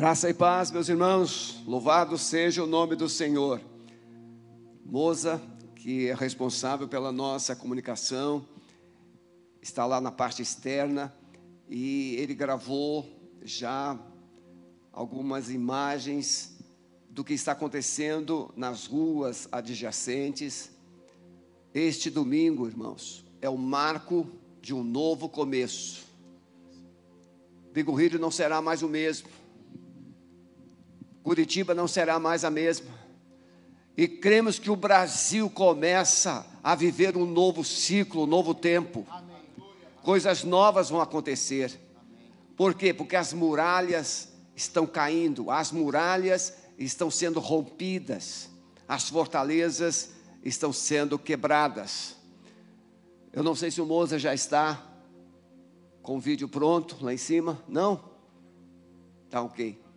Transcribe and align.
Graça 0.00 0.30
e 0.30 0.32
paz, 0.32 0.70
meus 0.70 0.88
irmãos, 0.88 1.62
louvado 1.66 2.16
seja 2.16 2.64
o 2.64 2.66
nome 2.66 2.96
do 2.96 3.06
Senhor. 3.06 3.60
Moza, 4.82 5.38
que 5.76 6.08
é 6.08 6.14
responsável 6.14 6.88
pela 6.88 7.12
nossa 7.12 7.54
comunicação, 7.54 8.48
está 9.60 9.84
lá 9.84 10.00
na 10.00 10.10
parte 10.10 10.40
externa 10.40 11.14
e 11.68 12.14
ele 12.14 12.32
gravou 12.34 13.06
já 13.42 14.00
algumas 14.90 15.50
imagens 15.50 16.56
do 17.10 17.22
que 17.22 17.34
está 17.34 17.52
acontecendo 17.52 18.50
nas 18.56 18.86
ruas 18.86 19.50
adjacentes. 19.52 20.70
Este 21.74 22.08
domingo, 22.08 22.66
irmãos, 22.66 23.22
é 23.42 23.50
o 23.50 23.58
marco 23.58 24.26
de 24.62 24.72
um 24.72 24.82
novo 24.82 25.28
começo. 25.28 26.06
Bigo 27.70 27.92
Rio 27.92 28.18
não 28.18 28.30
será 28.30 28.62
mais 28.62 28.82
o 28.82 28.88
mesmo. 28.88 29.28
Curitiba 31.22 31.74
não 31.74 31.86
será 31.86 32.18
mais 32.18 32.44
a 32.44 32.50
mesma. 32.50 32.98
E 33.96 34.08
cremos 34.08 34.58
que 34.58 34.70
o 34.70 34.76
Brasil 34.76 35.50
começa 35.50 36.46
a 36.62 36.74
viver 36.74 37.16
um 37.16 37.26
novo 37.26 37.64
ciclo, 37.64 38.22
um 38.22 38.26
novo 38.26 38.54
tempo. 38.54 39.06
Coisas 40.02 40.44
novas 40.44 40.88
vão 40.88 41.00
acontecer. 41.00 41.78
Por 42.56 42.74
quê? 42.74 42.94
Porque 42.94 43.16
as 43.16 43.32
muralhas 43.32 44.28
estão 44.54 44.86
caindo, 44.86 45.50
as 45.50 45.72
muralhas 45.72 46.54
estão 46.78 47.10
sendo 47.10 47.40
rompidas, 47.40 48.48
as 48.88 49.08
fortalezas 49.08 50.12
estão 50.42 50.72
sendo 50.72 51.18
quebradas. 51.18 52.16
Eu 53.32 53.42
não 53.42 53.54
sei 53.54 53.70
se 53.70 53.80
o 53.80 53.86
Moza 53.86 54.18
já 54.18 54.34
está 54.34 54.82
com 56.02 56.16
o 56.16 56.20
vídeo 56.20 56.48
pronto 56.48 56.96
lá 57.00 57.12
em 57.12 57.18
cima. 57.18 57.62
Não? 57.68 58.02
Tá 59.28 59.42
ok. 59.42 59.89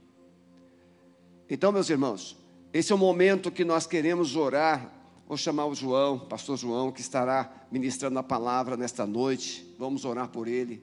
Então, 1.53 1.71
meus 1.71 1.87
irmãos, 1.87 2.35
esse 2.73 2.91
é 2.91 2.95
o 2.95 2.97
momento 2.97 3.51
que 3.51 3.63
nós 3.63 3.85
queremos 3.85 4.35
orar. 4.35 4.91
Vou 5.27 5.37
chamar 5.37 5.67
o 5.67 5.75
João, 5.75 6.17
pastor 6.17 6.57
João, 6.57 6.91
que 6.91 6.99
estará 6.99 7.67
ministrando 7.71 8.17
a 8.17 8.23
palavra 8.23 8.75
nesta 8.75 9.05
noite. 9.05 9.63
Vamos 9.77 10.03
orar 10.03 10.29
por 10.29 10.47
ele. 10.47 10.81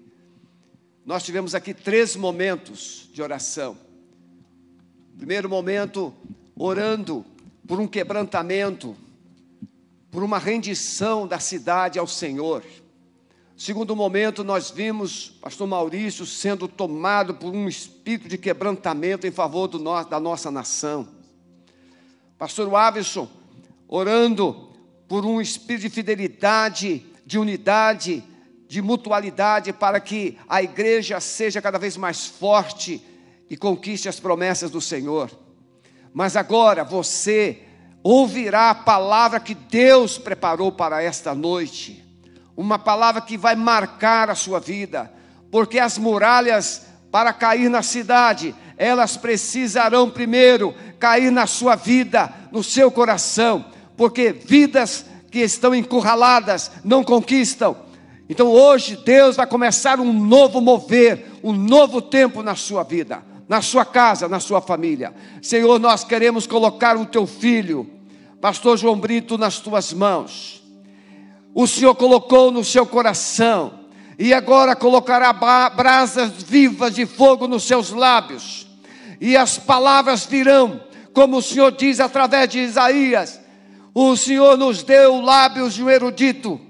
Nós 1.04 1.24
tivemos 1.24 1.56
aqui 1.56 1.74
três 1.74 2.14
momentos 2.14 3.10
de 3.12 3.20
oração. 3.20 3.76
Primeiro 5.16 5.50
momento, 5.50 6.14
orando 6.54 7.26
por 7.66 7.80
um 7.80 7.88
quebrantamento, 7.88 8.96
por 10.08 10.22
uma 10.22 10.38
rendição 10.38 11.26
da 11.26 11.40
cidade 11.40 11.98
ao 11.98 12.06
Senhor. 12.06 12.62
Segundo 13.60 13.94
momento, 13.94 14.42
nós 14.42 14.70
vimos 14.70 15.32
pastor 15.38 15.68
Maurício 15.68 16.24
sendo 16.24 16.66
tomado 16.66 17.34
por 17.34 17.54
um 17.54 17.68
espírito 17.68 18.26
de 18.26 18.38
quebrantamento 18.38 19.26
em 19.26 19.30
favor 19.30 19.70
no, 19.78 20.02
da 20.04 20.18
nossa 20.18 20.50
nação. 20.50 21.06
Pastor 22.38 22.74
Averson 22.74 23.28
orando 23.86 24.70
por 25.06 25.26
um 25.26 25.42
espírito 25.42 25.82
de 25.82 25.90
fidelidade, 25.90 27.04
de 27.26 27.38
unidade, 27.38 28.24
de 28.66 28.80
mutualidade, 28.80 29.74
para 29.74 30.00
que 30.00 30.38
a 30.48 30.62
igreja 30.62 31.20
seja 31.20 31.60
cada 31.60 31.78
vez 31.78 31.98
mais 31.98 32.24
forte 32.24 33.04
e 33.50 33.58
conquiste 33.58 34.08
as 34.08 34.18
promessas 34.18 34.70
do 34.70 34.80
Senhor. 34.80 35.30
Mas 36.14 36.34
agora 36.34 36.82
você 36.82 37.62
ouvirá 38.02 38.70
a 38.70 38.74
palavra 38.74 39.38
que 39.38 39.54
Deus 39.54 40.16
preparou 40.16 40.72
para 40.72 41.02
esta 41.02 41.34
noite 41.34 42.08
uma 42.60 42.78
palavra 42.78 43.22
que 43.22 43.38
vai 43.38 43.56
marcar 43.56 44.28
a 44.28 44.34
sua 44.34 44.60
vida, 44.60 45.10
porque 45.50 45.78
as 45.78 45.96
muralhas 45.96 46.82
para 47.10 47.32
cair 47.32 47.70
na 47.70 47.82
cidade, 47.82 48.54
elas 48.76 49.16
precisarão 49.16 50.10
primeiro 50.10 50.74
cair 50.98 51.32
na 51.32 51.46
sua 51.46 51.74
vida, 51.74 52.30
no 52.52 52.62
seu 52.62 52.90
coração, 52.90 53.64
porque 53.96 54.30
vidas 54.30 55.06
que 55.30 55.38
estão 55.38 55.74
encurraladas 55.74 56.70
não 56.84 57.02
conquistam. 57.02 57.74
Então 58.28 58.48
hoje 58.48 58.94
Deus 59.06 59.36
vai 59.36 59.46
começar 59.46 59.98
um 59.98 60.12
novo 60.12 60.60
mover, 60.60 61.40
um 61.42 61.54
novo 61.54 62.02
tempo 62.02 62.42
na 62.42 62.54
sua 62.54 62.82
vida, 62.82 63.22
na 63.48 63.62
sua 63.62 63.86
casa, 63.86 64.28
na 64.28 64.38
sua 64.38 64.60
família. 64.60 65.14
Senhor, 65.40 65.78
nós 65.78 66.04
queremos 66.04 66.46
colocar 66.46 66.94
o 66.98 67.06
teu 67.06 67.26
filho, 67.26 67.88
Pastor 68.38 68.76
João 68.76 69.00
Brito, 69.00 69.38
nas 69.38 69.60
tuas 69.60 69.94
mãos 69.94 70.59
o 71.54 71.66
Senhor 71.66 71.94
colocou 71.94 72.50
no 72.50 72.64
seu 72.64 72.86
coração, 72.86 73.80
e 74.18 74.34
agora 74.34 74.76
colocará 74.76 75.32
brasas 75.70 76.30
vivas 76.42 76.94
de 76.94 77.06
fogo 77.06 77.48
nos 77.48 77.64
seus 77.64 77.90
lábios, 77.90 78.66
e 79.20 79.36
as 79.36 79.58
palavras 79.58 80.26
virão, 80.26 80.80
como 81.12 81.38
o 81.38 81.42
Senhor 81.42 81.72
diz 81.72 82.00
através 82.00 82.48
de 82.48 82.60
Isaías: 82.60 83.40
o 83.94 84.16
Senhor 84.16 84.56
nos 84.56 84.82
deu 84.82 85.20
lábios 85.20 85.74
de 85.74 85.82
um 85.82 85.90
erudito, 85.90 86.60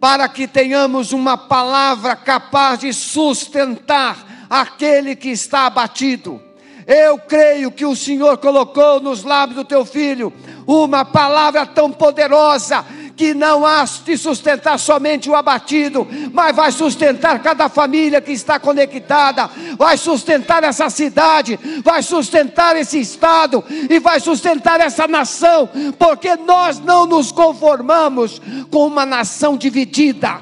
para 0.00 0.28
que 0.28 0.46
tenhamos 0.46 1.12
uma 1.12 1.36
palavra 1.36 2.14
capaz 2.14 2.80
de 2.80 2.92
sustentar 2.92 4.46
aquele 4.48 5.16
que 5.16 5.30
está 5.30 5.66
abatido. 5.66 6.40
Eu 6.86 7.18
creio 7.18 7.70
que 7.70 7.84
o 7.84 7.94
Senhor 7.94 8.38
colocou 8.38 9.00
nos 9.00 9.22
lábios 9.22 9.56
do 9.56 9.64
teu 9.64 9.84
filho 9.84 10.32
uma 10.66 11.04
palavra 11.04 11.66
tão 11.66 11.90
poderosa 11.90 12.84
que 13.18 13.34
não 13.34 13.66
há 13.66 13.84
de 13.84 14.16
sustentar 14.16 14.78
somente 14.78 15.28
o 15.28 15.34
abatido, 15.34 16.06
mas 16.32 16.54
vai 16.54 16.70
sustentar 16.70 17.42
cada 17.42 17.68
família 17.68 18.20
que 18.20 18.30
está 18.30 18.60
conectada, 18.60 19.50
vai 19.76 19.96
sustentar 19.96 20.62
essa 20.62 20.88
cidade, 20.88 21.58
vai 21.82 22.00
sustentar 22.00 22.76
esse 22.76 23.00
estado 23.00 23.64
e 23.90 23.98
vai 23.98 24.20
sustentar 24.20 24.80
essa 24.80 25.08
nação, 25.08 25.68
porque 25.98 26.36
nós 26.36 26.78
não 26.78 27.06
nos 27.06 27.32
conformamos 27.32 28.40
com 28.70 28.86
uma 28.86 29.04
nação 29.04 29.56
dividida. 29.56 30.40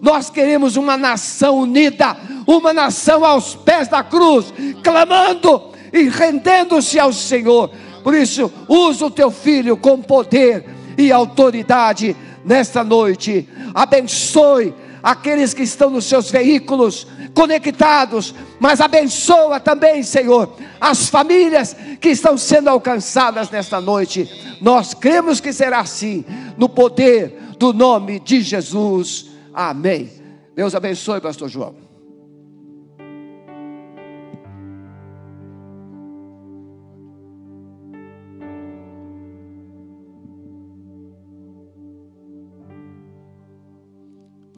Nós 0.00 0.30
queremos 0.30 0.76
uma 0.76 0.96
nação 0.96 1.58
unida, 1.58 2.16
uma 2.46 2.72
nação 2.72 3.24
aos 3.24 3.56
pés 3.56 3.88
da 3.88 4.04
cruz, 4.04 4.54
clamando 4.84 5.72
e 5.92 6.08
rendendo-se 6.08 6.96
ao 7.00 7.12
Senhor. 7.12 7.72
Por 8.04 8.14
isso, 8.14 8.52
usa 8.68 9.06
o 9.06 9.10
teu 9.10 9.32
filho 9.32 9.76
com 9.76 10.00
poder 10.00 10.77
e 10.98 11.12
autoridade 11.12 12.16
nesta 12.44 12.82
noite. 12.82 13.48
Abençoe 13.72 14.74
aqueles 15.02 15.54
que 15.54 15.62
estão 15.62 15.88
nos 15.88 16.04
seus 16.04 16.30
veículos 16.30 17.06
conectados, 17.32 18.34
mas 18.58 18.80
abençoa 18.80 19.60
também, 19.60 20.02
Senhor, 20.02 20.56
as 20.80 21.08
famílias 21.08 21.76
que 22.00 22.08
estão 22.08 22.36
sendo 22.36 22.68
alcançadas 22.68 23.48
nesta 23.48 23.80
noite. 23.80 24.28
Nós 24.60 24.92
cremos 24.92 25.40
que 25.40 25.52
será 25.52 25.80
assim, 25.80 26.24
no 26.56 26.68
poder 26.68 27.38
do 27.58 27.72
nome 27.72 28.18
de 28.18 28.40
Jesus. 28.42 29.26
Amém. 29.54 30.10
Deus 30.56 30.74
abençoe, 30.74 31.20
Pastor 31.20 31.48
João. 31.48 31.87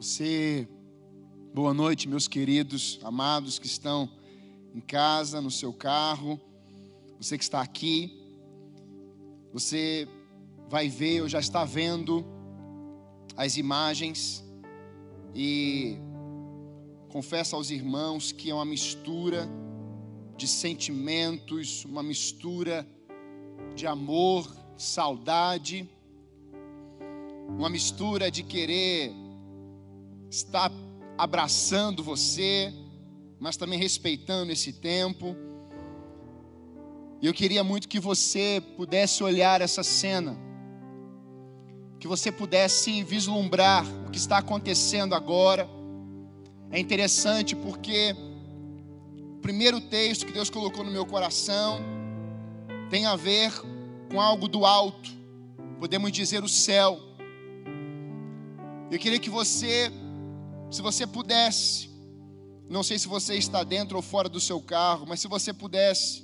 Você, 0.01 0.67
boa 1.53 1.75
noite, 1.75 2.09
meus 2.09 2.27
queridos, 2.27 2.99
amados 3.03 3.59
que 3.59 3.67
estão 3.67 4.09
em 4.73 4.79
casa, 4.79 5.39
no 5.39 5.51
seu 5.51 5.71
carro, 5.71 6.41
você 7.19 7.37
que 7.37 7.43
está 7.43 7.61
aqui, 7.61 8.19
você 9.53 10.07
vai 10.67 10.89
ver 10.89 11.21
ou 11.21 11.29
já 11.29 11.39
está 11.39 11.63
vendo 11.63 12.25
as 13.37 13.57
imagens. 13.57 14.43
E 15.35 15.99
confesso 17.09 17.55
aos 17.55 17.69
irmãos 17.69 18.31
que 18.31 18.49
é 18.49 18.55
uma 18.55 18.65
mistura 18.65 19.47
de 20.35 20.47
sentimentos, 20.47 21.85
uma 21.85 22.01
mistura 22.01 22.87
de 23.75 23.85
amor, 23.85 24.51
saudade, 24.75 25.87
uma 27.47 27.69
mistura 27.69 28.31
de 28.31 28.41
querer 28.41 29.20
está 30.31 30.71
abraçando 31.17 32.01
você, 32.01 32.73
mas 33.39 33.57
também 33.57 33.77
respeitando 33.77 34.51
esse 34.51 34.71
tempo. 34.71 35.35
E 37.21 37.27
eu 37.27 37.33
queria 37.33 37.63
muito 37.63 37.87
que 37.87 37.99
você 37.99 38.63
pudesse 38.77 39.23
olhar 39.23 39.61
essa 39.61 39.83
cena, 39.83 40.37
que 41.99 42.07
você 42.07 42.31
pudesse 42.31 43.03
vislumbrar 43.03 43.85
o 44.07 44.09
que 44.09 44.17
está 44.17 44.37
acontecendo 44.37 45.13
agora. 45.13 45.69
É 46.71 46.79
interessante 46.79 47.55
porque 47.55 48.15
o 49.35 49.41
primeiro 49.41 49.81
texto 49.81 50.25
que 50.25 50.31
Deus 50.31 50.49
colocou 50.49 50.83
no 50.83 50.91
meu 50.91 51.05
coração 51.05 51.81
tem 52.89 53.05
a 53.05 53.15
ver 53.15 53.51
com 54.09 54.19
algo 54.19 54.47
do 54.47 54.65
alto, 54.65 55.11
podemos 55.79 56.11
dizer 56.11 56.43
o 56.43 56.49
céu. 56.49 56.99
Eu 58.89 58.97
queria 58.97 59.19
que 59.19 59.29
você 59.29 59.91
se 60.71 60.81
você 60.81 61.05
pudesse, 61.05 61.89
não 62.69 62.81
sei 62.81 62.97
se 62.97 63.05
você 63.05 63.35
está 63.35 63.61
dentro 63.61 63.97
ou 63.97 64.01
fora 64.01 64.29
do 64.29 64.39
seu 64.39 64.61
carro, 64.61 65.05
mas 65.05 65.19
se 65.19 65.27
você 65.27 65.51
pudesse, 65.53 66.23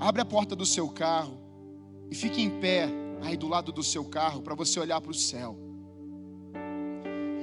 abre 0.00 0.22
a 0.22 0.24
porta 0.24 0.56
do 0.56 0.64
seu 0.64 0.88
carro 0.88 1.38
e 2.10 2.14
fique 2.14 2.40
em 2.40 2.58
pé 2.58 2.88
aí 3.22 3.36
do 3.36 3.46
lado 3.46 3.72
do 3.72 3.82
seu 3.82 4.06
carro 4.06 4.40
para 4.40 4.54
você 4.54 4.80
olhar 4.80 5.02
para 5.02 5.10
o 5.10 5.14
céu. 5.14 5.54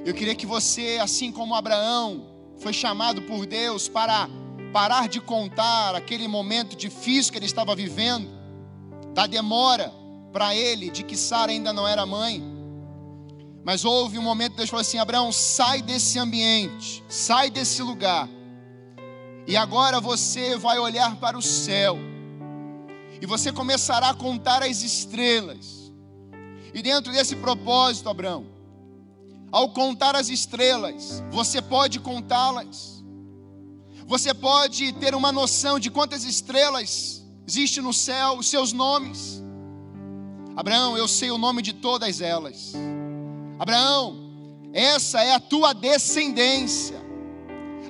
Eu 0.04 0.12
queria 0.12 0.34
que 0.34 0.46
você, 0.46 0.98
assim 1.00 1.30
como 1.30 1.54
Abraão, 1.54 2.26
foi 2.58 2.72
chamado 2.72 3.22
por 3.22 3.46
Deus 3.46 3.88
para 3.88 4.28
parar 4.72 5.08
de 5.08 5.20
contar 5.20 5.94
aquele 5.94 6.26
momento 6.26 6.76
difícil 6.76 7.30
que 7.30 7.38
ele 7.38 7.46
estava 7.46 7.74
vivendo, 7.76 8.28
da 9.14 9.28
demora 9.28 9.92
para 10.32 10.56
ele 10.56 10.90
de 10.90 11.04
que 11.04 11.16
Sara 11.16 11.52
ainda 11.52 11.72
não 11.72 11.86
era 11.86 12.04
mãe 12.04 12.53
mas 13.64 13.84
houve 13.84 14.18
um 14.18 14.22
momento 14.22 14.56
Deus 14.56 14.68
falou 14.68 14.82
assim: 14.82 14.98
Abraão, 14.98 15.32
sai 15.32 15.80
desse 15.80 16.18
ambiente, 16.18 17.02
sai 17.08 17.50
desse 17.50 17.82
lugar. 17.82 18.28
E 19.46 19.56
agora 19.56 20.00
você 20.00 20.56
vai 20.56 20.78
olhar 20.78 21.16
para 21.16 21.36
o 21.36 21.42
céu. 21.42 21.96
E 23.20 23.26
você 23.26 23.50
começará 23.50 24.10
a 24.10 24.14
contar 24.14 24.62
as 24.62 24.82
estrelas. 24.82 25.92
E 26.74 26.82
dentro 26.82 27.12
desse 27.12 27.36
propósito, 27.36 28.08
Abraão, 28.08 28.46
ao 29.50 29.70
contar 29.70 30.14
as 30.16 30.28
estrelas, 30.28 31.22
você 31.30 31.62
pode 31.62 32.00
contá-las. 32.00 33.02
Você 34.06 34.34
pode 34.34 34.92
ter 34.94 35.14
uma 35.14 35.32
noção 35.32 35.78
de 35.78 35.90
quantas 35.90 36.24
estrelas 36.24 37.24
existem 37.46 37.82
no 37.82 37.92
céu, 37.92 38.36
os 38.38 38.48
seus 38.48 38.72
nomes. 38.72 39.42
Abraão, 40.56 40.96
eu 40.96 41.08
sei 41.08 41.30
o 41.30 41.38
nome 41.38 41.62
de 41.62 41.72
todas 41.72 42.20
elas. 42.20 42.74
Abraão, 43.58 44.16
essa 44.72 45.22
é 45.22 45.32
a 45.32 45.40
tua 45.40 45.72
descendência. 45.72 47.02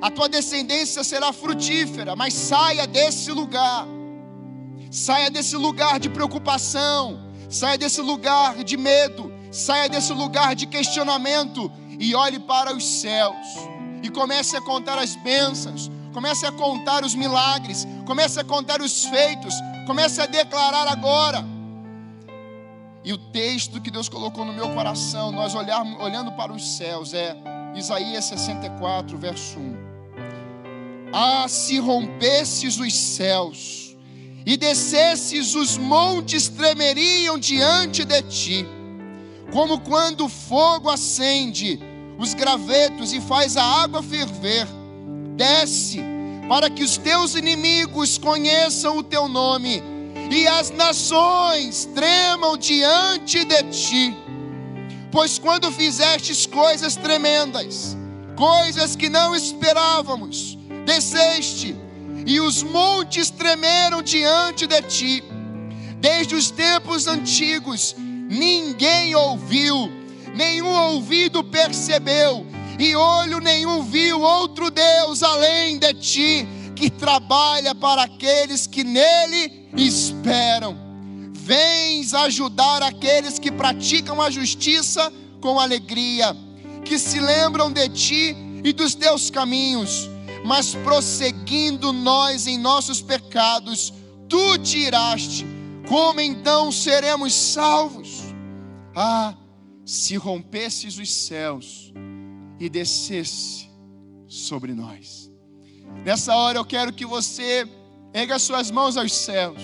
A 0.00 0.10
tua 0.10 0.28
descendência 0.28 1.02
será 1.02 1.32
frutífera, 1.32 2.14
mas 2.14 2.34
saia 2.34 2.86
desse 2.86 3.32
lugar. 3.32 3.86
Saia 4.90 5.30
desse 5.30 5.56
lugar 5.56 5.98
de 5.98 6.08
preocupação, 6.08 7.18
saia 7.48 7.78
desse 7.78 8.00
lugar 8.00 8.62
de 8.62 8.76
medo, 8.76 9.32
saia 9.50 9.88
desse 9.88 10.12
lugar 10.12 10.54
de 10.54 10.66
questionamento 10.66 11.72
e 11.98 12.14
olhe 12.14 12.38
para 12.38 12.76
os 12.76 12.84
céus. 12.84 13.46
E 14.02 14.10
comece 14.10 14.56
a 14.56 14.60
contar 14.60 14.98
as 14.98 15.16
bênçãos, 15.16 15.90
comece 16.12 16.44
a 16.46 16.52
contar 16.52 17.02
os 17.02 17.14
milagres, 17.14 17.86
comece 18.06 18.38
a 18.38 18.44
contar 18.44 18.82
os 18.82 19.06
feitos, 19.06 19.54
comece 19.86 20.20
a 20.20 20.26
declarar 20.26 20.86
agora 20.86 21.53
e 23.04 23.12
o 23.12 23.18
texto 23.18 23.80
que 23.82 23.90
Deus 23.90 24.08
colocou 24.08 24.46
no 24.46 24.52
meu 24.52 24.70
coração, 24.70 25.30
nós 25.30 25.54
olharmos, 25.54 26.02
olhando 26.02 26.32
para 26.32 26.50
os 26.50 26.76
céus, 26.78 27.12
é 27.12 27.36
Isaías 27.74 28.24
64, 28.24 29.18
verso 29.18 29.58
1. 29.58 29.76
Ah, 31.12 31.46
se 31.46 31.78
rompesses 31.78 32.78
os 32.78 32.94
céus 32.94 33.94
e 34.46 34.56
descesses, 34.56 35.54
os 35.54 35.76
montes 35.76 36.48
tremeriam 36.48 37.38
diante 37.38 38.04
de 38.04 38.22
ti, 38.22 38.66
como 39.52 39.80
quando 39.80 40.24
o 40.24 40.28
fogo 40.28 40.88
acende 40.88 41.78
os 42.18 42.32
gravetos 42.32 43.12
e 43.12 43.20
faz 43.20 43.56
a 43.58 43.64
água 43.64 44.02
ferver. 44.02 44.66
Desce, 45.36 46.00
para 46.48 46.70
que 46.70 46.82
os 46.82 46.96
teus 46.96 47.34
inimigos 47.34 48.16
conheçam 48.16 48.96
o 48.96 49.02
teu 49.02 49.28
nome 49.28 49.82
e 50.30 50.46
as 50.46 50.70
nações 50.70 51.84
tremam 51.94 52.56
diante 52.56 53.44
de 53.44 53.62
ti. 53.64 54.16
Pois 55.10 55.38
quando 55.38 55.70
fizestes 55.70 56.46
coisas 56.46 56.96
tremendas, 56.96 57.96
coisas 58.36 58.96
que 58.96 59.08
não 59.08 59.34
esperávamos, 59.34 60.58
desceste, 60.84 61.76
e 62.26 62.40
os 62.40 62.62
montes 62.62 63.30
tremeram 63.30 64.02
diante 64.02 64.66
de 64.66 64.82
ti. 64.82 65.24
Desde 65.98 66.34
os 66.34 66.50
tempos 66.50 67.06
antigos, 67.06 67.94
ninguém 67.96 69.14
ouviu, 69.14 69.90
nenhum 70.34 70.72
ouvido 70.72 71.44
percebeu, 71.44 72.46
e 72.78 72.96
olho 72.96 73.38
nenhum 73.38 73.82
viu 73.82 74.20
outro 74.20 74.70
Deus 74.70 75.22
além 75.22 75.78
de 75.78 75.94
ti, 75.94 76.48
que 76.74 76.90
trabalha 76.90 77.74
para 77.74 78.02
aqueles 78.02 78.66
que 78.66 78.84
nele 78.84 79.68
esperam. 79.76 80.76
Vens 81.32 82.14
ajudar 82.14 82.82
aqueles 82.82 83.38
que 83.38 83.52
praticam 83.52 84.20
a 84.20 84.30
justiça 84.30 85.12
com 85.40 85.60
alegria, 85.60 86.34
que 86.84 86.98
se 86.98 87.20
lembram 87.20 87.70
de 87.70 87.88
ti 87.90 88.36
e 88.64 88.72
dos 88.72 88.94
teus 88.94 89.30
caminhos, 89.30 90.08
mas 90.44 90.74
prosseguindo 90.74 91.92
nós 91.92 92.46
em 92.46 92.58
nossos 92.58 93.02
pecados, 93.02 93.92
tu 94.28 94.58
tiraste. 94.58 95.46
Como 95.88 96.20
então 96.20 96.72
seremos 96.72 97.34
salvos? 97.34 98.22
Ah, 98.96 99.34
se 99.84 100.16
rompesses 100.16 100.98
os 100.98 101.12
céus 101.12 101.92
e 102.58 102.70
descesse 102.70 103.68
sobre 104.26 104.72
nós. 104.72 105.33
Nessa 106.04 106.34
hora 106.34 106.58
eu 106.58 106.64
quero 106.64 106.92
que 106.92 107.06
você 107.06 107.68
Erga 108.14 108.38
suas 108.38 108.70
mãos 108.70 108.96
aos 108.96 109.12
céus. 109.12 109.60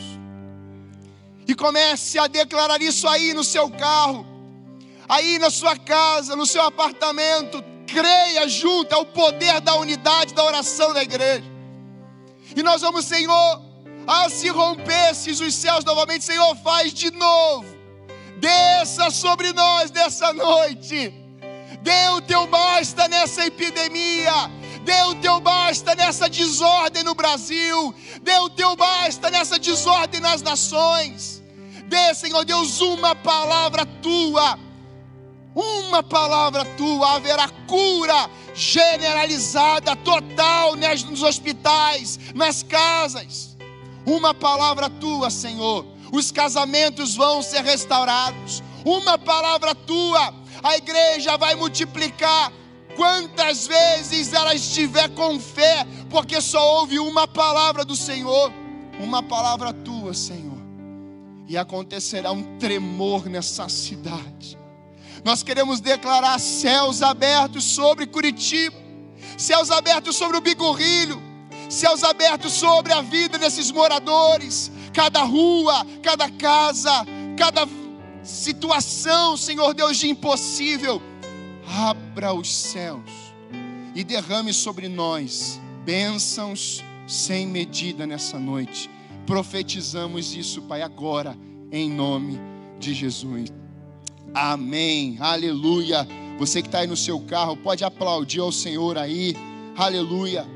E 1.46 1.54
comece 1.54 2.18
a 2.18 2.26
declarar 2.26 2.82
isso 2.82 3.06
aí 3.06 3.32
no 3.32 3.44
seu 3.44 3.70
carro, 3.70 4.26
aí 5.08 5.38
na 5.38 5.50
sua 5.50 5.76
casa, 5.76 6.34
no 6.34 6.44
seu 6.44 6.62
apartamento. 6.62 7.62
Creia 7.86 8.48
junto 8.48 8.92
ao 8.92 9.06
poder 9.06 9.60
da 9.60 9.76
unidade 9.76 10.34
da 10.34 10.44
oração 10.44 10.92
da 10.92 11.00
igreja. 11.00 11.44
E 12.56 12.60
nós 12.60 12.80
vamos, 12.80 13.04
Senhor, 13.04 13.62
a 14.04 14.28
se 14.28 14.48
rompesses 14.48 15.40
os 15.40 15.54
céus 15.54 15.84
novamente, 15.84 16.24
Senhor, 16.24 16.56
faz 16.56 16.92
de 16.92 17.12
novo. 17.12 17.68
Desça 18.38 19.10
sobre 19.10 19.52
nós 19.52 19.92
nessa 19.92 20.32
noite. 20.32 21.14
Dê 21.82 22.08
o 22.16 22.20
teu 22.20 22.48
basta 22.48 23.06
nessa 23.06 23.46
epidemia 23.46 24.50
Dê 24.84 25.02
o 25.04 25.14
teu 25.16 25.40
basta 25.40 25.94
nessa 25.94 26.28
desordem 26.28 27.02
no 27.02 27.14
Brasil. 27.14 27.94
Dê 28.22 28.38
o 28.38 28.50
teu 28.50 28.74
basta 28.76 29.30
nessa 29.30 29.58
desordem 29.58 30.20
nas 30.20 30.42
nações. 30.42 31.42
Dê, 31.84 32.14
Senhor 32.14 32.44
Deus, 32.44 32.80
uma 32.80 33.14
palavra 33.14 33.84
tua. 33.84 34.58
Uma 35.54 36.02
palavra 36.02 36.64
tua 36.64 37.16
haverá 37.16 37.48
cura 37.66 38.30
generalizada, 38.54 39.96
total 39.96 40.76
nos 40.76 41.22
hospitais, 41.22 42.18
nas 42.34 42.62
casas. 42.62 43.56
Uma 44.06 44.32
palavra 44.32 44.88
tua, 44.88 45.30
Senhor. 45.30 45.84
Os 46.12 46.30
casamentos 46.30 47.16
vão 47.16 47.42
ser 47.42 47.62
restaurados. 47.62 48.62
Uma 48.84 49.18
palavra 49.18 49.74
tua, 49.74 50.34
a 50.62 50.76
igreja 50.76 51.36
vai 51.36 51.54
multiplicar 51.54 52.52
Quantas 52.96 53.66
vezes 53.66 54.32
ela 54.32 54.54
estiver 54.54 55.08
com 55.10 55.38
fé, 55.38 55.86
porque 56.08 56.40
só 56.40 56.80
ouve 56.80 56.98
uma 56.98 57.26
palavra 57.26 57.84
do 57.84 57.96
Senhor, 57.96 58.52
uma 59.00 59.22
palavra 59.22 59.72
tua, 59.72 60.12
Senhor, 60.12 60.58
e 61.48 61.56
acontecerá 61.56 62.32
um 62.32 62.58
tremor 62.58 63.26
nessa 63.28 63.68
cidade. 63.68 64.58
Nós 65.24 65.42
queremos 65.42 65.80
declarar 65.80 66.38
céus 66.38 67.02
abertos 67.02 67.64
sobre 67.64 68.06
Curitiba, 68.06 68.76
céus 69.36 69.70
abertos 69.70 70.16
sobre 70.16 70.36
o 70.36 70.40
Bigorrilho, 70.40 71.20
céus 71.68 72.02
abertos 72.02 72.52
sobre 72.52 72.92
a 72.92 73.00
vida 73.00 73.38
desses 73.38 73.70
moradores, 73.70 74.70
cada 74.92 75.22
rua, 75.22 75.86
cada 76.02 76.28
casa, 76.30 76.90
cada 77.36 77.66
situação, 78.22 79.36
Senhor 79.36 79.72
Deus, 79.74 79.96
de 79.96 80.08
impossível 80.08 81.00
abra 81.70 82.34
os 82.34 82.52
céus 82.52 83.10
e 83.94 84.02
derrame 84.02 84.52
sobre 84.52 84.88
nós 84.88 85.60
bênçãos 85.84 86.82
sem 87.06 87.46
medida 87.46 88.06
nessa 88.06 88.38
noite. 88.38 88.90
Profetizamos 89.26 90.34
isso, 90.34 90.62
Pai, 90.62 90.82
agora, 90.82 91.36
em 91.70 91.88
nome 91.88 92.38
de 92.78 92.92
Jesus. 92.92 93.52
Amém, 94.34 95.16
aleluia. 95.20 96.06
Você 96.38 96.60
que 96.60 96.68
está 96.68 96.80
aí 96.80 96.86
no 96.86 96.96
seu 96.96 97.20
carro, 97.20 97.56
pode 97.56 97.84
aplaudir 97.84 98.40
ao 98.40 98.50
Senhor 98.50 98.98
aí, 98.98 99.36
aleluia. 99.76 100.46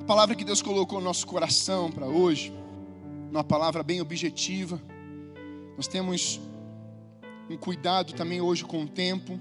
A 0.00 0.04
palavra 0.04 0.34
que 0.34 0.44
Deus 0.44 0.62
colocou 0.62 0.98
no 0.98 1.04
nosso 1.04 1.26
coração 1.26 1.90
para 1.90 2.06
hoje, 2.06 2.52
uma 3.30 3.44
palavra 3.44 3.82
bem 3.82 4.00
objetiva. 4.00 4.80
Nós 5.78 5.86
temos 5.86 6.40
um 7.48 7.56
cuidado 7.56 8.12
também 8.12 8.40
hoje 8.40 8.64
com 8.64 8.82
o 8.82 8.88
tempo. 8.88 9.38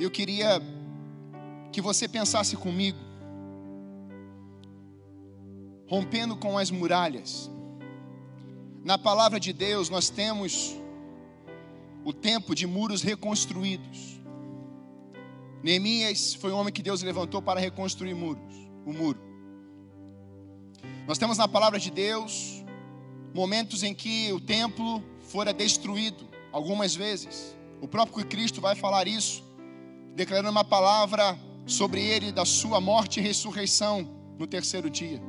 Eu 0.00 0.10
queria 0.10 0.60
que 1.70 1.80
você 1.80 2.08
pensasse 2.08 2.56
comigo, 2.56 2.98
rompendo 5.86 6.36
com 6.36 6.58
as 6.58 6.72
muralhas. 6.72 7.48
Na 8.82 8.98
palavra 8.98 9.38
de 9.38 9.52
Deus 9.52 9.88
nós 9.88 10.10
temos 10.10 10.74
o 12.04 12.12
tempo 12.12 12.52
de 12.52 12.66
muros 12.66 13.02
reconstruídos. 13.02 14.20
Neemias 15.62 16.34
foi 16.34 16.50
o 16.50 16.56
homem 16.56 16.72
que 16.72 16.82
Deus 16.82 17.00
levantou 17.00 17.40
para 17.40 17.60
reconstruir 17.60 18.14
muros, 18.14 18.56
o 18.84 18.92
muro. 18.92 19.20
Nós 21.06 21.16
temos 21.16 21.38
na 21.38 21.46
palavra 21.46 21.78
de 21.78 21.92
Deus 21.92 22.55
momentos 23.34 23.82
em 23.82 23.94
que 23.94 24.32
o 24.32 24.40
templo 24.40 25.02
fora 25.26 25.52
destruído, 25.52 26.26
algumas 26.52 26.94
vezes. 26.94 27.54
O 27.80 27.88
próprio 27.88 28.24
Cristo 28.26 28.60
vai 28.60 28.74
falar 28.74 29.06
isso, 29.06 29.44
declarando 30.14 30.50
uma 30.50 30.64
palavra 30.64 31.38
sobre 31.66 32.00
ele 32.00 32.32
da 32.32 32.44
sua 32.44 32.80
morte 32.80 33.20
e 33.20 33.22
ressurreição 33.22 34.08
no 34.38 34.46
terceiro 34.46 34.88
dia. 34.88 35.20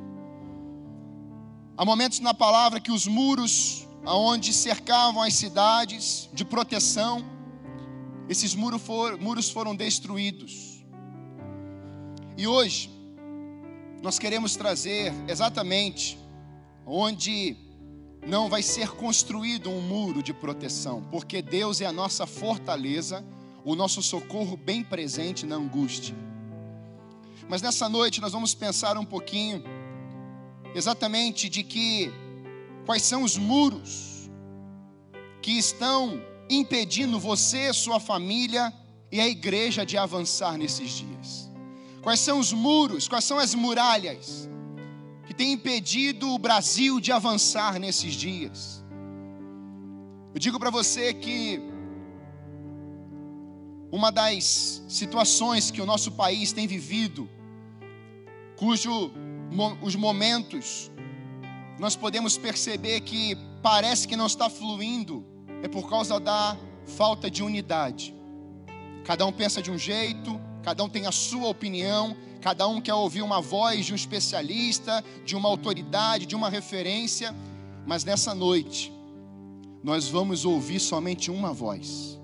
Há 1.76 1.84
momentos 1.84 2.20
na 2.20 2.32
palavra 2.32 2.80
que 2.80 2.90
os 2.90 3.06
muros 3.06 3.86
aonde 4.04 4.52
cercavam 4.52 5.22
as 5.22 5.34
cidades 5.34 6.28
de 6.32 6.44
proteção, 6.44 7.24
esses 8.28 8.54
muros, 8.54 8.80
for, 8.80 9.18
muros 9.18 9.50
foram 9.50 9.76
destruídos. 9.76 10.84
E 12.36 12.46
hoje, 12.46 12.90
nós 14.02 14.18
queremos 14.18 14.56
trazer 14.56 15.12
exatamente 15.28 16.18
onde 16.86 17.56
não 18.28 18.46
vai 18.46 18.62
ser 18.62 18.90
construído 18.90 19.70
um 19.70 19.80
muro 19.80 20.22
de 20.22 20.34
proteção, 20.34 21.02
porque 21.10 21.40
Deus 21.40 21.80
é 21.80 21.86
a 21.86 21.92
nossa 21.92 22.26
fortaleza, 22.26 23.24
o 23.64 23.74
nosso 23.74 24.02
socorro 24.02 24.54
bem 24.54 24.84
presente 24.84 25.46
na 25.46 25.56
angústia. 25.56 26.14
Mas 27.48 27.62
nessa 27.62 27.88
noite 27.88 28.20
nós 28.20 28.32
vamos 28.32 28.54
pensar 28.54 28.98
um 28.98 29.04
pouquinho 29.04 29.64
exatamente 30.74 31.48
de 31.48 31.62
que 31.62 32.12
quais 32.84 33.02
são 33.02 33.22
os 33.22 33.38
muros 33.38 34.30
que 35.40 35.52
estão 35.52 36.20
impedindo 36.50 37.18
você, 37.18 37.72
sua 37.72 37.98
família 37.98 38.70
e 39.10 39.22
a 39.22 39.26
igreja 39.26 39.86
de 39.86 39.96
avançar 39.96 40.58
nesses 40.58 40.90
dias. 40.90 41.50
Quais 42.02 42.20
são 42.20 42.38
os 42.38 42.52
muros, 42.52 43.08
quais 43.08 43.24
são 43.24 43.38
as 43.38 43.54
muralhas 43.54 44.46
têm 45.38 45.52
impedido 45.52 46.34
o 46.34 46.38
Brasil 46.38 47.00
de 47.00 47.12
avançar 47.12 47.78
nesses 47.78 48.12
dias? 48.12 48.84
Eu 50.34 50.40
digo 50.40 50.58
para 50.58 50.68
você 50.68 51.14
que 51.14 51.62
uma 53.90 54.10
das 54.10 54.82
situações 54.88 55.70
que 55.70 55.80
o 55.80 55.86
nosso 55.86 56.12
país 56.12 56.52
tem 56.52 56.66
vivido 56.66 57.30
cujo 58.56 59.12
os 59.80 59.94
momentos 59.94 60.90
nós 61.78 61.94
podemos 61.94 62.36
perceber 62.36 63.00
que 63.02 63.36
parece 63.62 64.08
que 64.08 64.16
não 64.16 64.26
está 64.26 64.50
fluindo, 64.50 65.24
é 65.62 65.68
por 65.68 65.88
causa 65.88 66.18
da 66.18 66.56
falta 66.84 67.30
de 67.30 67.42
unidade. 67.44 68.12
Cada 69.04 69.24
um 69.24 69.32
pensa 69.32 69.62
de 69.62 69.70
um 69.70 69.78
jeito, 69.78 70.38
cada 70.64 70.82
um 70.82 70.88
tem 70.88 71.06
a 71.06 71.12
sua 71.12 71.48
opinião, 71.48 72.16
cada 72.40 72.66
um 72.68 72.80
quer 72.80 72.94
ouvir 72.94 73.22
uma 73.22 73.40
voz 73.40 73.86
de 73.86 73.92
um 73.92 73.96
especialista, 73.96 75.04
de 75.24 75.36
uma 75.36 75.48
autoridade, 75.48 76.26
de 76.26 76.36
uma 76.36 76.48
referência, 76.48 77.34
mas 77.86 78.04
nessa 78.04 78.34
noite, 78.34 78.92
nós 79.82 80.08
vamos 80.08 80.44
ouvir 80.44 80.80
somente 80.80 81.30
uma 81.30 81.52
voz, 81.52 82.18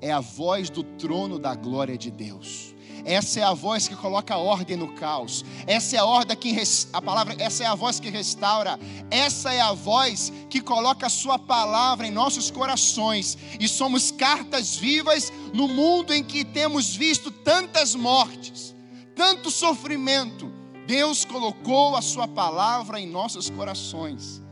é 0.00 0.10
a 0.10 0.20
voz 0.20 0.68
do 0.68 0.82
trono 0.82 1.38
da 1.38 1.54
glória 1.54 1.96
de 1.96 2.10
Deus. 2.10 2.72
Essa 3.04 3.40
é 3.40 3.42
a 3.42 3.52
voz 3.52 3.88
que 3.88 3.96
coloca 3.96 4.36
ordem 4.36 4.76
no 4.76 4.92
caos. 4.92 5.44
Essa 5.66 5.96
é 5.96 5.98
a 5.98 6.04
ordem 6.04 6.36
que 6.36 6.56
a 6.92 7.02
palavra, 7.02 7.34
essa 7.38 7.64
é 7.64 7.66
a 7.66 7.74
voz 7.74 7.98
que 7.98 8.08
restaura. 8.08 8.78
Essa 9.10 9.52
é 9.52 9.60
a 9.60 9.72
voz 9.72 10.32
que 10.48 10.60
coloca 10.60 11.06
a 11.06 11.10
sua 11.10 11.38
palavra 11.38 12.06
em 12.06 12.10
nossos 12.10 12.50
corações 12.50 13.36
e 13.58 13.66
somos 13.66 14.10
cartas 14.10 14.76
vivas 14.76 15.32
no 15.52 15.66
mundo 15.66 16.14
em 16.14 16.22
que 16.22 16.44
temos 16.44 16.94
visto 16.94 17.30
tantas 17.30 17.94
mortes, 17.94 18.74
tanto 19.22 19.52
sofrimento. 19.52 20.52
Deus 20.84 21.24
colocou 21.24 21.94
a 21.94 22.02
sua 22.02 22.26
palavra 22.26 22.98
em 22.98 23.06
nossos 23.06 23.48
corações 23.48 24.42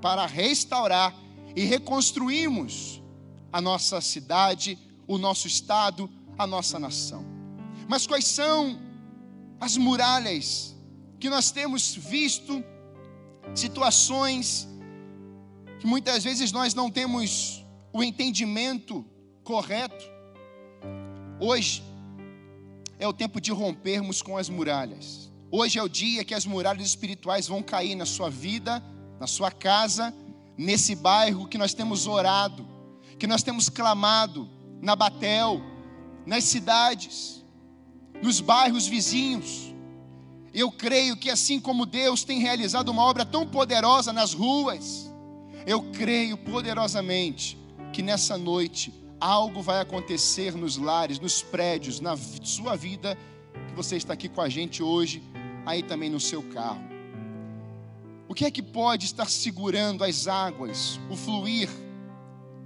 para 0.00 0.24
restaurar 0.24 1.12
e 1.56 1.64
reconstruirmos 1.64 3.02
a 3.52 3.60
nossa 3.60 4.00
cidade, 4.00 4.78
o 5.08 5.18
nosso 5.18 5.48
estado, 5.48 6.08
a 6.38 6.46
nossa 6.46 6.78
nação. 6.78 7.26
Mas 7.88 8.06
quais 8.06 8.24
são 8.24 8.80
as 9.60 9.76
muralhas 9.76 10.76
que 11.18 11.28
nós 11.28 11.50
temos 11.50 11.96
visto, 11.96 12.62
situações 13.52 14.68
que 15.80 15.88
muitas 15.88 16.22
vezes 16.22 16.52
nós 16.52 16.72
não 16.72 16.88
temos 16.88 17.66
o 17.92 18.00
entendimento 18.00 19.04
correto? 19.42 20.04
Hoje 21.40 21.82
é 23.00 23.08
o 23.08 23.12
tempo 23.12 23.40
de 23.40 23.50
rompermos 23.50 24.22
com 24.22 24.36
as 24.36 24.48
muralhas. 24.48 25.28
Hoje 25.50 25.78
é 25.78 25.82
o 25.82 25.88
dia 25.88 26.24
que 26.24 26.34
as 26.34 26.46
muralhas 26.46 26.86
espirituais 26.86 27.48
vão 27.48 27.60
cair 27.62 27.96
na 27.96 28.06
sua 28.06 28.30
vida, 28.30 28.80
na 29.18 29.26
sua 29.26 29.50
casa, 29.50 30.14
nesse 30.56 30.94
bairro 30.94 31.48
que 31.48 31.58
nós 31.58 31.74
temos 31.74 32.06
orado, 32.06 32.64
que 33.18 33.26
nós 33.26 33.42
temos 33.42 33.68
clamado, 33.68 34.48
na 34.80 34.94
Batel, 34.94 35.60
nas 36.24 36.44
cidades 36.44 37.40
nos 38.22 38.40
bairros 38.40 38.86
vizinhos. 38.86 39.74
Eu 40.52 40.70
creio 40.70 41.16
que 41.16 41.30
assim 41.30 41.60
como 41.60 41.86
Deus 41.86 42.24
tem 42.24 42.40
realizado 42.40 42.88
uma 42.90 43.02
obra 43.02 43.24
tão 43.24 43.46
poderosa 43.46 44.12
nas 44.12 44.32
ruas, 44.32 45.10
eu 45.66 45.82
creio 45.92 46.36
poderosamente 46.36 47.56
que 47.92 48.02
nessa 48.02 48.36
noite 48.36 48.92
algo 49.20 49.62
vai 49.62 49.80
acontecer 49.80 50.54
nos 50.54 50.76
lares, 50.76 51.18
nos 51.18 51.42
prédios, 51.42 52.00
na 52.00 52.16
sua 52.16 52.76
vida, 52.76 53.16
que 53.68 53.74
você 53.74 53.96
está 53.96 54.14
aqui 54.14 54.28
com 54.28 54.40
a 54.40 54.48
gente 54.48 54.82
hoje, 54.82 55.22
aí 55.66 55.82
também 55.82 56.08
no 56.08 56.20
seu 56.20 56.42
carro. 56.42 56.82
O 58.28 58.34
que 58.34 58.44
é 58.44 58.50
que 58.50 58.62
pode 58.62 59.06
estar 59.06 59.28
segurando 59.28 60.04
as 60.04 60.26
águas, 60.26 60.98
o 61.10 61.16
fluir? 61.16 61.68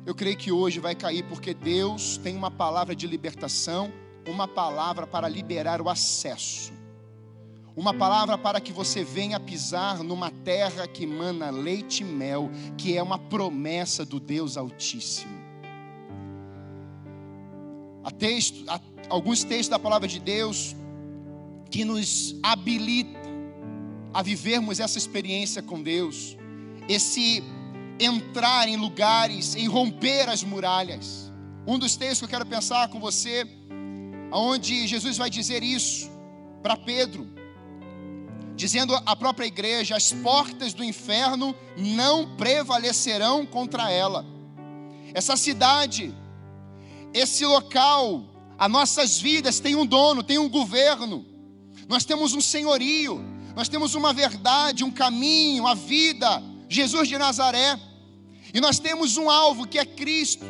Eu 0.07 0.15
creio 0.15 0.37
que 0.37 0.53
hoje 0.53 0.79
vai 0.79 0.95
cair, 0.95 1.25
porque 1.25 1.55
Deus 1.55 2.19
tem 2.19 2.37
uma 2.37 2.51
palavra 2.51 2.95
de 2.95 3.07
libertação 3.07 3.91
uma 4.31 4.49
palavra 4.49 5.07
para 5.07 5.29
liberar 5.29 5.81
o 5.81 5.89
acesso, 5.89 6.73
uma 7.77 7.93
palavra 7.93 8.39
para 8.39 8.61
que 8.61 8.73
você 8.73 9.03
venha 9.03 9.41
pisar 9.41 10.03
numa 10.03 10.31
terra 10.31 10.87
que 10.87 11.07
mana 11.07 11.51
leite 11.51 12.03
e 12.03 12.05
mel, 12.05 12.51
que 12.79 12.97
é 12.97 13.03
uma 13.03 13.19
promessa 13.19 14.05
do 14.05 14.21
Deus 14.21 14.57
Altíssimo. 14.57 15.44
Texto, 18.11 18.65
alguns 19.09 19.45
textos 19.45 19.69
da 19.69 19.79
palavra 19.79 20.07
de 20.07 20.19
Deus 20.19 20.75
que 21.71 21.85
nos 21.85 22.37
habilita 22.43 23.19
a 24.13 24.23
vivermos 24.23 24.79
essa 24.79 24.97
experiência 24.97 25.63
com 25.63 25.83
Deus, 25.83 26.37
esse 26.89 27.43
entrar 27.99 28.69
em 28.69 28.77
lugares, 28.77 29.57
em 29.57 29.67
romper 29.67 30.29
as 30.29 30.43
muralhas. 30.45 31.33
Um 31.67 31.79
dos 31.79 31.97
textos 31.97 32.21
que 32.21 32.25
eu 32.27 32.29
quero 32.29 32.47
pensar 32.47 32.89
com 32.89 33.01
você 33.01 33.47
onde 34.31 34.87
Jesus 34.87 35.17
vai 35.17 35.31
dizer 35.31 35.63
isso 35.63 36.11
para 36.63 36.77
Pedro, 36.77 37.27
dizendo 38.55 38.95
à 39.07 39.17
própria 39.17 39.47
igreja: 39.47 39.97
as 39.97 40.13
portas 40.13 40.75
do 40.75 40.85
inferno 40.85 41.55
não 41.77 42.37
prevalecerão 42.37 43.47
contra 43.47 43.91
ela. 43.91 44.25
Essa 45.13 45.37
cidade, 45.37 46.15
esse 47.15 47.47
local, 47.47 48.25
as 48.59 48.71
nossas 48.71 49.21
vidas 49.21 49.61
tem 49.61 49.75
um 49.77 49.87
dono, 49.87 50.23
tem 50.23 50.39
um 50.39 50.49
governo, 50.49 51.25
nós 51.89 52.05
temos 52.05 52.35
um 52.35 52.41
senhorio, 52.41 53.25
nós 53.55 53.69
temos 53.69 53.95
uma 53.95 54.13
verdade, 54.13 54.85
um 54.85 54.91
caminho, 54.91 55.67
a 55.67 55.75
vida, 55.75 56.43
Jesus 56.69 57.09
de 57.09 57.17
Nazaré, 57.17 57.79
e 58.53 58.61
nós 58.61 58.79
temos 58.79 59.17
um 59.17 59.31
alvo 59.31 59.67
que 59.67 59.79
é 59.79 59.85
Cristo. 59.85 60.45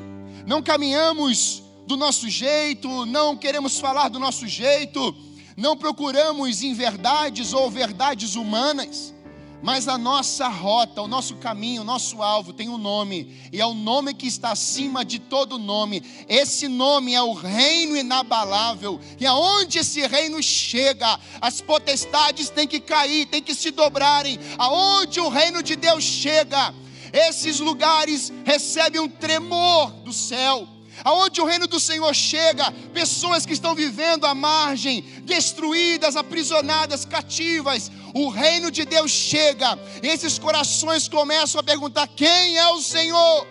Não 0.46 0.62
caminhamos 0.62 1.62
do 1.86 1.96
nosso 1.96 2.28
jeito, 2.28 3.06
não 3.06 3.36
queremos 3.36 3.78
falar 3.78 4.08
do 4.08 4.18
nosso 4.18 4.46
jeito, 4.46 5.14
não 5.56 5.76
procuramos 5.76 6.62
em 6.62 6.74
verdades 6.74 7.52
ou 7.52 7.70
verdades 7.70 8.34
humanas, 8.34 9.13
mas 9.62 9.88
a 9.88 9.96
nossa 9.96 10.48
rota, 10.48 11.00
o 11.00 11.08
nosso 11.08 11.36
caminho, 11.36 11.82
o 11.82 11.84
nosso 11.84 12.22
alvo 12.22 12.52
tem 12.52 12.68
um 12.68 12.76
nome, 12.76 13.34
e 13.52 13.60
é 13.60 13.66
o 13.66 13.74
nome 13.74 14.12
que 14.12 14.26
está 14.26 14.50
acima 14.50 15.04
de 15.04 15.18
todo 15.18 15.58
nome. 15.58 16.02
Esse 16.28 16.68
nome 16.68 17.14
é 17.14 17.22
o 17.22 17.32
reino 17.32 17.96
inabalável, 17.96 19.00
e 19.18 19.26
aonde 19.26 19.78
esse 19.78 20.06
reino 20.06 20.42
chega, 20.42 21.18
as 21.40 21.60
potestades 21.60 22.50
têm 22.50 22.68
que 22.68 22.80
cair, 22.80 23.26
têm 23.26 23.42
que 23.42 23.54
se 23.54 23.70
dobrarem. 23.70 24.38
Aonde 24.58 25.20
o 25.20 25.28
reino 25.28 25.62
de 25.62 25.76
Deus 25.76 26.04
chega, 26.04 26.74
esses 27.12 27.60
lugares 27.60 28.32
recebem 28.44 29.00
um 29.00 29.08
tremor 29.08 29.90
do 30.02 30.12
céu 30.12 30.73
aonde 31.02 31.40
o 31.40 31.44
reino 31.44 31.66
do 31.66 31.80
Senhor 31.80 32.14
chega, 32.14 32.70
pessoas 32.92 33.44
que 33.44 33.52
estão 33.52 33.74
vivendo 33.74 34.26
à 34.26 34.34
margem, 34.34 35.02
destruídas, 35.22 36.16
aprisionadas, 36.16 37.04
cativas, 37.04 37.90
o 38.14 38.28
reino 38.28 38.70
de 38.70 38.84
Deus 38.84 39.10
chega, 39.10 39.78
esses 40.02 40.38
corações 40.38 41.08
começam 41.08 41.60
a 41.60 41.64
perguntar: 41.64 42.06
quem 42.06 42.56
é 42.56 42.68
o 42.68 42.80
Senhor? 42.80 43.46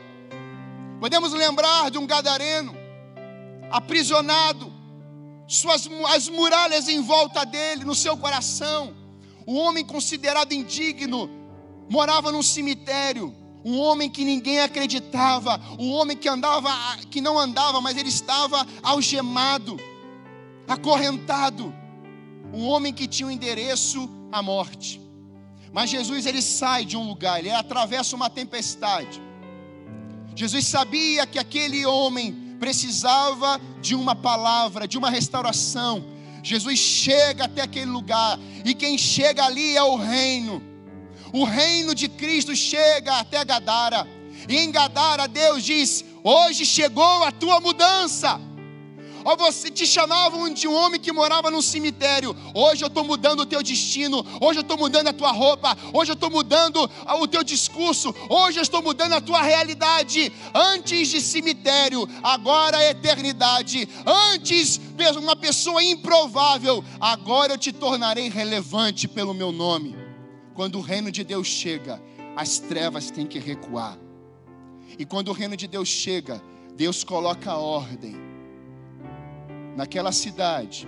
Podemos 1.00 1.34
lembrar 1.34 1.92
de 1.92 1.98
um 1.98 2.08
gadareno 2.08 2.74
aprisionado, 3.70 4.72
suas 5.48 5.90
as 6.08 6.30
muralhas 6.30 6.88
em 6.88 7.02
volta 7.02 7.44
dele, 7.46 7.84
no 7.84 7.96
seu 7.96 8.16
coração. 8.16 8.96
O 9.46 9.56
homem 9.56 9.84
considerado 9.84 10.54
indigno 10.54 11.30
morava 11.90 12.32
num 12.32 12.42
cemitério. 12.42 13.36
Um 13.66 13.80
homem 13.80 14.10
que 14.10 14.26
ninguém 14.26 14.60
acreditava, 14.60 15.60
um 15.80 15.92
homem 15.92 16.18
que 16.18 16.28
andava, 16.28 16.70
que 17.10 17.22
não 17.22 17.40
andava, 17.40 17.80
mas 17.80 17.98
ele 17.98 18.10
estava 18.10 18.66
algemado, 18.82 19.80
acorrentado. 20.68 21.74
Um 22.54 22.66
homem 22.68 22.94
que 22.94 23.08
tinha 23.08 23.28
o 23.28 23.30
um 23.30 23.34
endereço 23.34 24.10
à 24.32 24.42
morte. 24.42 25.02
Mas 25.72 25.90
Jesus 25.90 26.26
ele 26.26 26.42
sai 26.42 26.86
de 26.86 26.96
um 26.96 27.08
lugar, 27.08 27.40
ele 27.40 27.52
atravessa 27.52 28.16
uma 28.16 28.30
tempestade. 28.30 29.22
Jesus 30.36 30.68
sabia 30.68 31.26
que 31.26 31.40
aquele 31.40 31.86
homem 31.86 32.56
precisava 32.60 33.60
de 33.82 33.96
uma 33.96 34.16
palavra, 34.16 34.88
de 34.88 34.98
uma 34.98 35.10
restauração. 35.10 36.06
Jesus 36.44 36.78
chega 36.80 37.46
até 37.46 37.62
aquele 37.62 37.90
lugar, 37.90 38.38
e 38.66 38.74
quem 38.74 38.98
chega 38.98 39.46
ali 39.46 39.76
é 39.76 39.84
o 39.84 39.96
reino. 39.96 40.73
O 41.34 41.44
reino 41.46 41.96
de 41.96 42.08
Cristo 42.08 42.56
chega 42.56 43.18
até 43.18 43.44
Gadara. 43.44 44.08
E 44.48 44.56
em 44.56 44.72
Gadara 44.72 45.28
Deus 45.28 45.64
diz: 45.64 46.06
"Hoje 46.24 46.64
chegou 46.64 47.24
a 47.24 47.32
tua 47.32 47.60
mudança". 47.60 48.40
Ou 49.26 49.38
você 49.38 49.72
te 49.72 49.88
chamavam 49.88 50.54
de 50.54 50.68
um 50.68 50.76
homem 50.76 51.00
que 51.00 51.12
morava 51.12 51.50
num 51.50 51.62
cemitério. 51.62 52.36
Hoje 52.54 52.84
eu 52.84 52.88
estou 52.88 53.04
mudando 53.04 53.40
o 53.40 53.46
teu 53.46 53.64
destino. 53.64 54.24
Hoje 54.42 54.60
eu 54.60 54.62
estou 54.64 54.78
mudando 54.78 55.08
a 55.08 55.14
tua 55.14 55.32
roupa. 55.32 55.78
Hoje 55.94 56.12
eu 56.12 56.14
estou 56.14 56.30
mudando 56.30 56.90
o 57.22 57.28
teu 57.28 57.42
discurso. 57.42 58.14
Hoje 58.30 58.60
eu 58.60 58.64
estou 58.64 58.84
mudando 58.84 59.14
a 59.14 59.22
tua 59.22 59.42
realidade. 59.42 60.32
Antes 60.54 61.08
de 61.08 61.22
cemitério, 61.22 62.08
agora 62.22 62.84
é 62.84 62.90
eternidade. 62.90 63.88
Antes 64.06 64.80
uma 65.18 65.36
pessoa 65.36 65.84
improvável, 65.84 66.84
agora 67.00 67.54
eu 67.54 67.58
te 67.58 67.72
tornarei 67.72 68.30
relevante 68.30 69.08
pelo 69.08 69.34
meu 69.34 69.52
nome. 69.52 70.03
Quando 70.54 70.78
o 70.78 70.82
reino 70.82 71.12
de 71.12 71.24
Deus 71.24 71.48
chega, 71.48 72.02
as 72.36 72.60
trevas 72.60 73.10
têm 73.10 73.26
que 73.26 73.40
recuar. 73.40 73.98
E 74.98 75.06
quando 75.06 75.30
o 75.30 75.34
reino 75.34 75.58
de 75.58 75.68
Deus 75.68 75.88
chega, 75.88 76.42
Deus 76.76 77.04
coloca 77.04 77.56
ordem 77.56 78.16
naquela 79.76 80.12
cidade, 80.12 80.88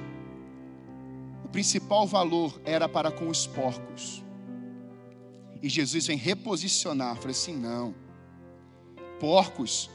o 1.44 1.48
principal 1.48 2.06
valor 2.06 2.60
era 2.64 2.88
para 2.88 3.12
com 3.12 3.28
os 3.28 3.48
porcos. 3.48 4.24
E 5.62 5.70
Jesus 5.70 6.06
vem 6.06 6.18
reposicionar, 6.18 7.16
falou 7.16 7.32
assim: 7.32 7.56
não, 7.56 7.96
porcos, 9.20 9.90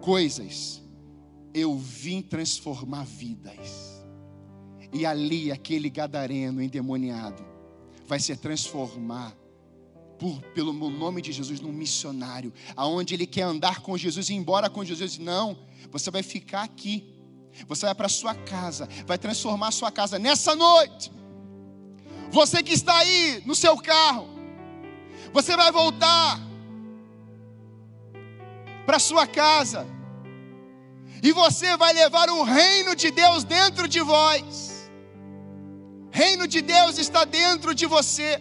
coisas, 0.00 0.82
eu 1.54 1.78
vim 1.78 2.20
transformar 2.20 3.04
vidas. 3.04 4.04
E 4.92 5.06
ali 5.06 5.50
aquele 5.50 5.88
gadareno 5.88 6.60
endemoniado 6.60 7.53
vai 8.06 8.20
se 8.20 8.36
transformar 8.36 9.34
por, 10.18 10.40
pelo 10.54 10.72
nome 10.72 11.20
de 11.20 11.32
Jesus 11.32 11.60
num 11.60 11.72
missionário, 11.72 12.52
aonde 12.76 13.14
ele 13.14 13.26
quer 13.26 13.42
andar 13.42 13.80
com 13.80 13.96
Jesus 13.96 14.28
e 14.28 14.32
ir 14.32 14.36
embora 14.36 14.70
com 14.70 14.84
Jesus. 14.84 15.18
Não, 15.18 15.58
você 15.90 16.10
vai 16.10 16.22
ficar 16.22 16.62
aqui. 16.62 17.12
Você 17.68 17.86
vai 17.86 17.94
para 17.94 18.08
sua 18.08 18.34
casa, 18.34 18.88
vai 19.06 19.16
transformar 19.16 19.70
sua 19.70 19.90
casa 19.92 20.18
nessa 20.18 20.56
noite. 20.56 21.12
Você 22.30 22.62
que 22.64 22.72
está 22.72 22.96
aí 22.98 23.42
no 23.46 23.54
seu 23.54 23.76
carro, 23.76 24.28
você 25.32 25.56
vai 25.56 25.70
voltar 25.70 26.40
para 28.84 28.98
sua 28.98 29.26
casa. 29.26 29.86
E 31.22 31.32
você 31.32 31.76
vai 31.76 31.92
levar 31.92 32.28
o 32.28 32.42
reino 32.42 32.94
de 32.96 33.10
Deus 33.10 33.44
dentro 33.44 33.86
de 33.86 34.00
vós. 34.00 34.73
Reino 36.14 36.46
de 36.46 36.60
Deus 36.62 36.96
está 36.96 37.24
dentro 37.24 37.74
de 37.74 37.86
você. 37.86 38.40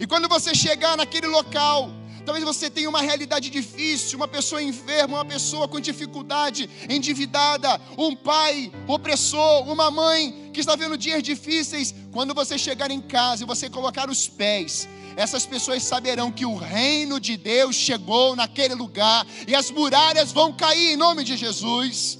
E 0.00 0.06
quando 0.06 0.26
você 0.28 0.54
chegar 0.54 0.96
naquele 0.96 1.26
local, 1.26 1.90
Talvez 2.24 2.44
você 2.44 2.68
tenha 2.68 2.88
uma 2.88 3.02
realidade 3.02 3.48
difícil, 3.48 4.18
uma 4.18 4.26
pessoa 4.26 4.60
enferma, 4.60 5.18
uma 5.18 5.24
pessoa 5.24 5.68
com 5.68 5.78
dificuldade, 5.78 6.68
endividada, 6.90 7.80
um 7.96 8.16
pai 8.16 8.72
opressor, 8.88 9.62
uma 9.70 9.92
mãe 9.92 10.50
que 10.52 10.58
está 10.58 10.74
vendo 10.74 10.98
dias 10.98 11.22
difíceis. 11.22 11.94
Quando 12.10 12.34
você 12.34 12.58
chegar 12.58 12.90
em 12.90 13.00
casa 13.00 13.44
e 13.44 13.46
você 13.46 13.70
colocar 13.70 14.10
os 14.10 14.26
pés, 14.26 14.88
essas 15.16 15.46
pessoas 15.46 15.84
saberão 15.84 16.32
que 16.32 16.44
o 16.44 16.56
reino 16.56 17.20
de 17.20 17.36
Deus 17.36 17.76
chegou 17.76 18.34
naquele 18.34 18.74
lugar 18.74 19.24
e 19.46 19.54
as 19.54 19.70
muralhas 19.70 20.32
vão 20.32 20.52
cair 20.52 20.94
em 20.94 20.96
nome 20.96 21.22
de 21.22 21.36
Jesus. 21.36 22.18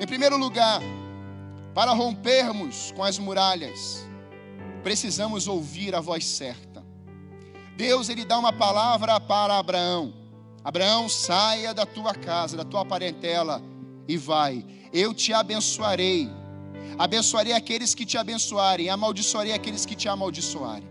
Em 0.00 0.06
primeiro 0.06 0.38
lugar, 0.38 0.80
para 1.76 1.92
rompermos 1.92 2.90
com 2.96 3.04
as 3.04 3.18
muralhas, 3.18 4.08
precisamos 4.82 5.46
ouvir 5.46 5.94
a 5.94 6.00
voz 6.00 6.24
certa. 6.24 6.82
Deus 7.76 8.08
ele 8.08 8.24
dá 8.24 8.38
uma 8.38 8.50
palavra 8.50 9.20
para 9.20 9.58
Abraão: 9.58 10.14
Abraão, 10.64 11.06
saia 11.06 11.74
da 11.74 11.84
tua 11.84 12.14
casa, 12.14 12.56
da 12.56 12.64
tua 12.64 12.82
parentela 12.82 13.62
e 14.08 14.16
vai. 14.16 14.64
Eu 14.90 15.12
te 15.12 15.34
abençoarei. 15.34 16.30
Abençoarei 16.98 17.52
aqueles 17.52 17.94
que 17.94 18.06
te 18.06 18.16
abençoarem, 18.16 18.88
amaldiçoarei 18.88 19.52
aqueles 19.52 19.84
que 19.84 19.94
te 19.94 20.08
amaldiçoarem. 20.08 20.88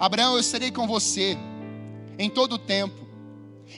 Abraão, 0.00 0.36
eu 0.36 0.42
serei 0.42 0.72
com 0.72 0.88
você 0.88 1.38
em 2.18 2.28
todo 2.28 2.54
o 2.54 2.58
tempo. 2.58 3.06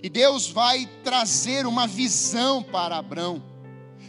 E 0.02 0.08
Deus 0.08 0.48
vai 0.48 0.88
trazer 1.04 1.66
uma 1.66 1.86
visão 1.86 2.62
para 2.62 2.96
Abraão, 2.96 3.42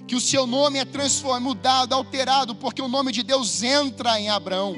que 0.10 0.16
o 0.16 0.20
seu 0.20 0.48
nome 0.48 0.80
é 0.80 0.86
transformado, 0.86 1.44
mudado, 1.44 1.94
alterado, 1.94 2.56
porque 2.56 2.82
o 2.82 2.88
nome 2.88 3.12
de 3.12 3.22
Deus 3.22 3.62
entra 3.62 4.20
em 4.20 4.28
Abraão. 4.28 4.76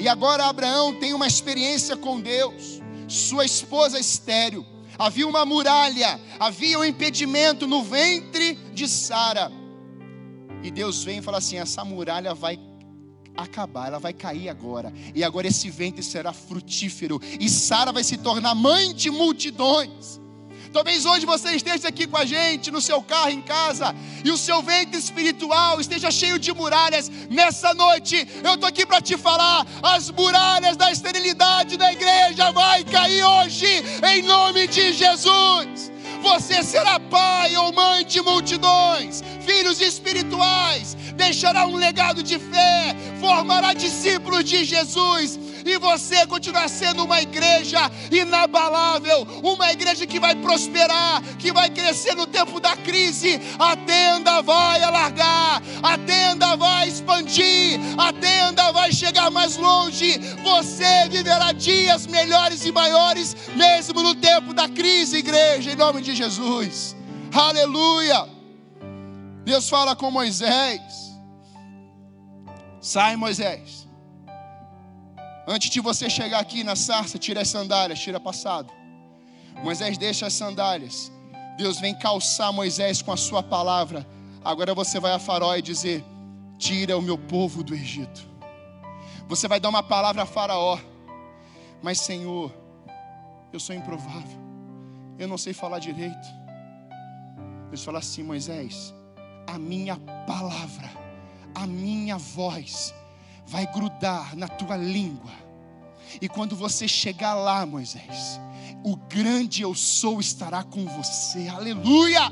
E 0.00 0.08
agora 0.08 0.46
Abraão 0.46 0.92
tem 0.98 1.14
uma 1.14 1.28
experiência 1.28 1.96
com 1.96 2.20
Deus. 2.20 2.82
Sua 3.06 3.44
esposa 3.44 3.96
estéreo. 3.96 4.66
Havia 4.98 5.28
uma 5.28 5.46
muralha, 5.46 6.20
havia 6.40 6.76
um 6.80 6.84
impedimento 6.84 7.64
no 7.68 7.84
ventre 7.84 8.56
de 8.74 8.88
Sara. 8.88 9.52
E 10.64 10.70
Deus 10.70 11.04
vem 11.04 11.18
e 11.18 11.22
fala 11.22 11.38
assim: 11.38 11.58
essa 11.58 11.84
muralha 11.84 12.34
vai 12.34 12.58
acabar, 13.36 13.86
ela 13.86 14.00
vai 14.00 14.12
cair 14.12 14.48
agora. 14.48 14.92
E 15.14 15.22
agora 15.22 15.46
esse 15.46 15.70
ventre 15.70 16.02
será 16.02 16.32
frutífero. 16.32 17.20
E 17.38 17.48
Sara 17.48 17.92
vai 17.92 18.02
se 18.02 18.16
tornar 18.18 18.56
mãe 18.56 18.92
de 18.92 19.12
multidões. 19.12 20.23
Talvez 20.74 21.06
hoje 21.06 21.24
você 21.24 21.54
esteja 21.54 21.86
aqui 21.86 22.04
com 22.04 22.16
a 22.16 22.24
gente, 22.24 22.68
no 22.68 22.80
seu 22.80 23.00
carro, 23.00 23.30
em 23.30 23.40
casa, 23.40 23.94
e 24.24 24.30
o 24.32 24.36
seu 24.36 24.60
ventre 24.60 24.98
espiritual 24.98 25.80
esteja 25.80 26.10
cheio 26.10 26.36
de 26.36 26.52
muralhas. 26.52 27.08
Nessa 27.30 27.72
noite, 27.74 28.26
eu 28.42 28.54
estou 28.54 28.68
aqui 28.68 28.84
para 28.84 29.00
te 29.00 29.16
falar: 29.16 29.64
as 29.80 30.10
muralhas 30.10 30.76
da 30.76 30.90
esterilidade 30.90 31.76
da 31.76 31.92
igreja 31.92 32.50
vai 32.50 32.82
cair 32.82 33.22
hoje, 33.22 33.68
em 34.02 34.22
nome 34.22 34.66
de 34.66 34.92
Jesus. 34.92 35.93
Você 36.24 36.62
será 36.62 36.98
pai 36.98 37.54
ou 37.54 37.70
mãe 37.70 38.02
de 38.02 38.22
multidões, 38.22 39.22
filhos 39.44 39.78
espirituais, 39.78 40.96
deixará 41.14 41.66
um 41.66 41.76
legado 41.76 42.22
de 42.22 42.38
fé, 42.38 42.96
formará 43.20 43.74
discípulos 43.74 44.42
de 44.42 44.64
Jesus 44.64 45.38
e 45.64 45.78
você 45.78 46.26
continuar 46.26 46.68
sendo 46.68 47.04
uma 47.04 47.20
igreja 47.20 47.90
inabalável, 48.10 49.26
uma 49.42 49.72
igreja 49.72 50.06
que 50.06 50.20
vai 50.20 50.34
prosperar, 50.34 51.22
que 51.38 51.52
vai 51.52 51.70
crescer 51.70 52.14
no 52.14 52.26
tempo 52.26 52.60
da 52.60 52.76
crise. 52.76 53.40
A 53.58 53.74
tenda 53.76 54.42
vai 54.42 54.82
alargar, 54.82 55.62
a 55.82 55.98
tenda 55.98 56.56
vai 56.56 56.88
expandir, 56.88 57.80
a 57.96 58.12
tenda 58.12 58.33
chegar 58.94 59.30
mais 59.30 59.56
longe. 59.56 60.18
Você 60.42 61.08
viverá 61.08 61.52
dias 61.52 62.06
melhores 62.06 62.64
e 62.64 62.72
maiores, 62.72 63.34
mesmo 63.54 64.02
no 64.02 64.14
tempo 64.14 64.54
da 64.54 64.68
crise, 64.68 65.18
igreja, 65.18 65.72
em 65.72 65.76
nome 65.76 66.00
de 66.00 66.14
Jesus. 66.14 66.96
Aleluia. 67.32 68.28
Deus 69.44 69.68
fala 69.68 69.94
com 69.94 70.10
Moisés. 70.10 70.80
Sai, 72.80 73.16
Moisés. 73.16 73.86
Antes 75.46 75.68
de 75.68 75.80
você 75.80 76.08
chegar 76.08 76.38
aqui 76.38 76.64
na 76.64 76.74
sarça, 76.74 77.18
tira 77.18 77.42
as 77.42 77.48
sandálias, 77.48 77.98
tira 77.98 78.18
passado. 78.18 78.72
Moisés 79.62 79.98
deixa 79.98 80.26
as 80.26 80.32
sandálias. 80.32 81.12
Deus 81.56 81.78
vem 81.78 81.94
calçar 81.94 82.52
Moisés 82.52 83.02
com 83.02 83.12
a 83.12 83.16
sua 83.16 83.42
palavra. 83.42 84.06
Agora 84.44 84.74
você 84.74 84.98
vai 84.98 85.12
a 85.12 85.18
Faraó 85.18 85.54
e 85.56 85.62
dizer: 85.62 86.04
Tira 86.58 86.96
o 86.96 87.02
meu 87.02 87.18
povo 87.18 87.62
do 87.62 87.74
Egito. 87.74 88.33
Você 89.28 89.48
vai 89.48 89.58
dar 89.58 89.68
uma 89.68 89.82
palavra 89.82 90.22
a 90.22 90.26
Faraó. 90.26 90.78
Mas, 91.82 92.00
Senhor, 92.00 92.52
eu 93.52 93.60
sou 93.60 93.74
improvável. 93.74 94.38
Eu 95.18 95.28
não 95.28 95.38
sei 95.38 95.52
falar 95.52 95.78
direito. 95.78 96.28
Deus 97.68 97.84
fala 97.84 97.98
assim: 97.98 98.22
Moisés, 98.22 98.94
a 99.46 99.58
minha 99.58 99.96
palavra, 100.26 100.90
a 101.54 101.66
minha 101.66 102.16
voz 102.16 102.94
vai 103.46 103.66
grudar 103.72 104.36
na 104.36 104.48
tua 104.48 104.76
língua. 104.76 105.32
E 106.20 106.28
quando 106.28 106.54
você 106.54 106.86
chegar 106.86 107.34
lá, 107.34 107.66
Moisés, 107.66 108.40
o 108.84 108.96
grande 108.96 109.62
eu 109.62 109.74
sou 109.74 110.20
estará 110.20 110.62
com 110.62 110.84
você. 110.86 111.48
Aleluia! 111.48 112.30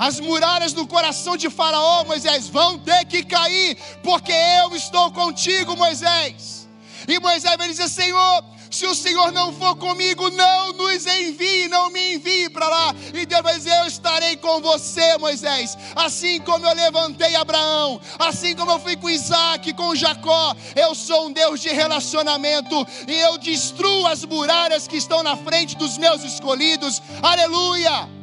As 0.00 0.18
muralhas 0.18 0.72
do 0.72 0.86
coração 0.86 1.36
de 1.36 1.50
Faraó, 1.50 2.04
Moisés, 2.04 2.48
vão 2.48 2.78
ter 2.78 3.04
que 3.04 3.22
cair, 3.22 3.76
porque 4.02 4.32
eu 4.32 4.74
estou 4.74 5.12
contigo, 5.12 5.76
Moisés. 5.76 6.66
E 7.06 7.20
Moisés 7.20 7.54
vai 7.58 7.68
dizer: 7.68 7.86
Senhor, 7.86 8.42
se 8.70 8.86
o 8.86 8.94
Senhor 8.94 9.30
não 9.30 9.52
for 9.52 9.76
comigo, 9.76 10.30
não 10.30 10.72
nos 10.72 11.04
envie, 11.04 11.68
não 11.68 11.90
me 11.90 12.14
envie 12.14 12.48
para 12.48 12.66
lá. 12.66 12.94
E 13.12 13.26
Deus 13.26 13.42
vai 13.42 13.54
dizer: 13.56 13.76
Eu 13.78 13.86
estarei 13.88 14.38
com 14.38 14.62
você, 14.62 15.18
Moisés. 15.18 15.76
Assim 15.94 16.40
como 16.40 16.66
eu 16.66 16.74
levantei 16.74 17.36
Abraão, 17.36 18.00
assim 18.18 18.56
como 18.56 18.72
eu 18.72 18.80
fui 18.80 18.96
com 18.96 19.10
Isaac, 19.10 19.70
com 19.74 19.94
Jacó. 19.94 20.56
Eu 20.74 20.94
sou 20.94 21.26
um 21.26 21.32
Deus 21.32 21.60
de 21.60 21.68
relacionamento 21.68 22.86
e 23.06 23.20
eu 23.20 23.36
destruo 23.36 24.06
as 24.06 24.24
muralhas 24.24 24.88
que 24.88 24.96
estão 24.96 25.22
na 25.22 25.36
frente 25.36 25.76
dos 25.76 25.98
meus 25.98 26.24
escolhidos. 26.24 27.02
Aleluia! 27.22 28.19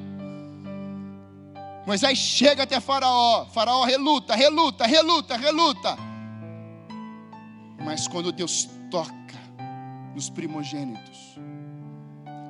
Moisés 1.88 2.18
chega 2.18 2.64
até 2.64 2.82
Faraó. 2.82 3.46
Faraó 3.46 3.86
reluta, 3.86 4.36
reluta, 4.36 4.86
reluta, 4.86 5.38
reluta. 5.38 5.98
Mas 7.80 8.10
quando 8.10 8.34
Deus 8.34 8.68
toca, 8.92 9.16
nos 10.14 10.30
primogênitos, 10.30 11.40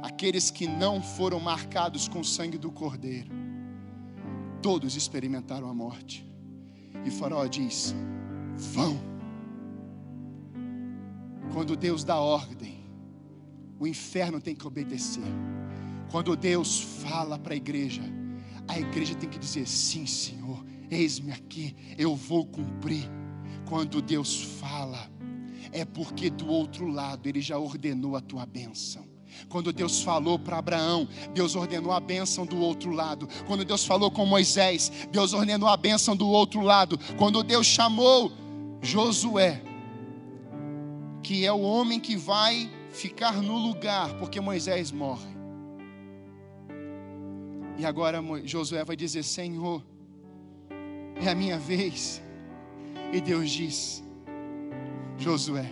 aqueles 0.02 0.50
que 0.50 0.67
não 0.67 1.04
foram 1.04 1.39
marcados 1.39 2.08
com 2.08 2.21
o 2.21 2.26
sangue 2.26 2.58
do 2.58 2.71
Cordeiro, 2.71 3.30
todos 4.60 4.95
experimentaram 4.95 5.69
a 5.69 5.73
morte. 5.73 6.26
E 7.06 7.12
Faraó 7.12 7.45
diz: 7.45 7.93
vão. 8.56 9.00
Quando 11.54 11.76
Deus 11.76 12.04
dá 12.04 12.17
ordem, 12.17 12.84
o 13.80 13.86
inferno 13.86 14.41
tem 14.41 14.56
que 14.56 14.65
obedecer. 14.65 15.32
Quando 16.10 16.36
Deus 16.36 16.80
fala 16.80 17.38
para 17.38 17.54
a 17.54 17.58
igreja, 17.58 18.02
a 18.67 18.80
igreja 18.80 19.15
tem 19.15 19.30
que 19.30 19.39
dizer: 19.39 19.67
sim, 19.67 20.06
Senhor, 20.06 20.63
eis-me 20.89 21.32
aqui, 21.32 21.75
eu 21.97 22.15
vou 22.15 22.45
cumprir. 22.45 23.10
Quando 23.65 24.01
Deus 24.01 24.41
fala, 24.60 25.10
é 25.71 25.84
porque 25.84 26.30
do 26.30 26.47
outro 26.47 26.88
lado 26.88 27.27
ele 27.27 27.41
já 27.41 27.58
ordenou 27.58 28.15
a 28.15 28.21
tua 28.21 28.45
bênção. 28.45 29.06
Quando 29.49 29.71
Deus 29.71 30.01
falou 30.01 30.39
para 30.39 30.58
Abraão, 30.58 31.08
Deus 31.34 31.56
ordenou 31.56 31.91
a 31.91 31.99
bênção 31.99 32.45
do 32.45 32.58
outro 32.58 32.91
lado. 32.91 33.27
Quando 33.45 33.63
Deus 33.63 33.86
falou 33.86 34.10
com 34.10 34.25
Moisés, 34.25 34.91
Deus 35.12 35.34
ordenou 35.34 35.69
a 35.69 35.77
bênção 35.77 36.15
do 36.15 36.27
outro 36.27 36.62
lado. 36.62 36.99
Quando 37.17 37.43
Deus 37.43 37.67
chamou 37.67 38.32
Josué, 38.82 39.62
que 41.21 41.45
é 41.45 41.51
o 41.51 41.62
homem 41.62 41.99
que 41.99 42.15
vai 42.15 42.71
ficar 42.89 43.41
no 43.41 43.58
lugar, 43.58 44.17
porque 44.17 44.39
Moisés 44.39 44.91
morre. 44.91 45.37
E 47.77 47.85
agora 47.85 48.21
Josué 48.43 48.83
vai 48.83 48.95
dizer: 48.95 49.23
Senhor, 49.23 49.83
é 51.21 51.29
a 51.29 51.35
minha 51.35 51.57
vez. 51.59 52.21
E 53.13 53.21
Deus 53.21 53.49
diz: 53.51 54.03
Josué, 55.17 55.69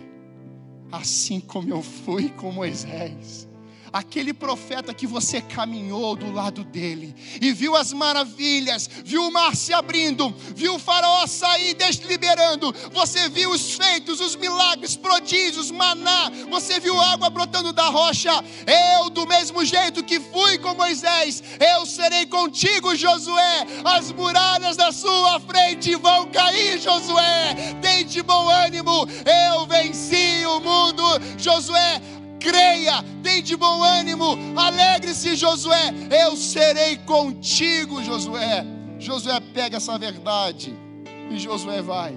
assim 0.90 1.40
como 1.40 1.68
eu 1.68 1.82
fui 1.82 2.30
com 2.30 2.52
Moisés, 2.52 3.48
aquele 3.92 4.32
profeta 4.32 4.92
que 4.92 5.06
você 5.06 5.40
caminhou 5.40 6.16
do 6.16 6.32
lado 6.32 6.64
dele 6.64 7.14
e 7.40 7.52
viu 7.52 7.76
as 7.76 7.92
maravilhas, 7.92 8.88
viu 9.04 9.22
o 9.26 9.32
mar 9.32 9.54
se 9.54 9.72
abrindo, 9.72 10.34
viu 10.54 10.74
o 10.74 10.78
faraó 10.78 11.26
sair 11.26 11.74
desliberando, 11.74 12.74
você 12.92 13.28
viu 13.28 13.50
os 13.50 13.74
feitos, 13.74 14.20
os 14.20 14.36
milagres, 14.36 14.96
prodígios, 14.96 15.70
maná, 15.70 16.30
você 16.50 16.80
viu 16.80 17.00
água 17.00 17.30
brotando 17.30 17.72
da 17.72 17.88
rocha. 17.88 18.32
Eu, 18.66 19.10
do 19.10 19.26
mesmo 19.26 19.64
jeito 19.64 20.02
que 20.02 20.20
fui 20.20 20.58
com 20.58 20.74
Moisés, 20.74 21.42
eu 21.60 21.86
serei 21.86 22.26
contigo, 22.26 22.94
Josué. 22.94 23.66
As 23.84 24.12
muralhas 24.12 24.76
da 24.76 24.92
sua 24.92 25.40
frente 25.40 25.94
vão 25.96 26.26
cair, 26.30 26.80
Josué. 26.80 27.54
Tem 27.80 28.04
de 28.04 28.22
bom 28.22 28.48
ânimo, 28.48 29.06
eu 29.52 29.66
venci 29.66 30.44
o 30.46 30.60
mundo, 30.60 31.02
Josué 31.38 32.00
creia, 32.46 33.02
tem 33.22 33.42
de 33.42 33.56
bom 33.56 33.82
ânimo, 33.82 34.38
alegre-se, 34.56 35.34
Josué, 35.34 35.92
eu 36.22 36.36
serei 36.36 36.96
contigo, 36.98 38.02
Josué. 38.04 38.64
Josué 39.00 39.40
pega 39.52 39.78
essa 39.78 39.98
verdade 39.98 40.74
e 41.30 41.38
Josué 41.38 41.82
vai. 41.82 42.16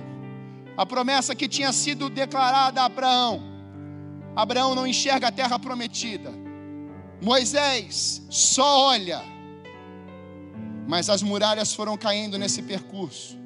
A 0.78 0.86
promessa 0.86 1.36
que 1.36 1.48
tinha 1.48 1.74
sido 1.74 2.10
declarada 2.10 2.82
a 2.82 2.86
Abraão, 2.86 3.42
Abraão 4.36 4.76
não 4.76 4.86
enxerga 4.86 5.28
a 5.28 5.32
terra 5.32 5.58
prometida. 5.58 6.32
Moisés 7.22 8.22
só 8.30 8.88
olha, 8.88 9.22
mas 10.88 11.10
as 11.10 11.24
muralhas 11.24 11.74
foram 11.74 11.98
caindo 11.98 12.38
nesse 12.38 12.62
percurso. 12.62 13.38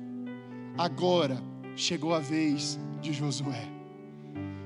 Agora 0.78 1.41
chegou 1.76 2.13
a 2.13 2.19
vez 2.19 2.78
de 3.02 3.13
Josué. 3.13 3.72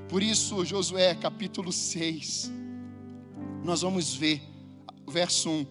Por 0.08 0.22
isso, 0.22 0.64
Josué 0.64 1.14
capítulo 1.14 1.70
6, 1.70 2.50
nós 3.62 3.82
vamos 3.82 4.14
ver, 4.14 4.40
verso 5.06 5.50
1: 5.50 5.66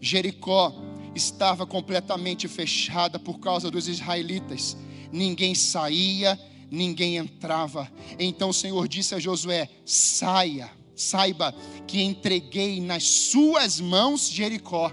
Jericó 0.00 0.72
estava 1.14 1.66
completamente 1.66 2.48
fechada 2.48 3.18
por 3.18 3.38
causa 3.38 3.70
dos 3.70 3.88
israelitas, 3.88 4.78
ninguém 5.12 5.54
saía, 5.54 6.40
ninguém 6.70 7.18
entrava. 7.18 7.92
Então 8.18 8.48
o 8.48 8.54
Senhor 8.54 8.88
disse 8.88 9.14
a 9.14 9.18
Josué: 9.18 9.68
saia, 9.84 10.70
saiba 10.96 11.54
que 11.86 12.00
entreguei 12.00 12.80
nas 12.80 13.04
suas 13.04 13.78
mãos 13.78 14.30
Jericó. 14.30 14.90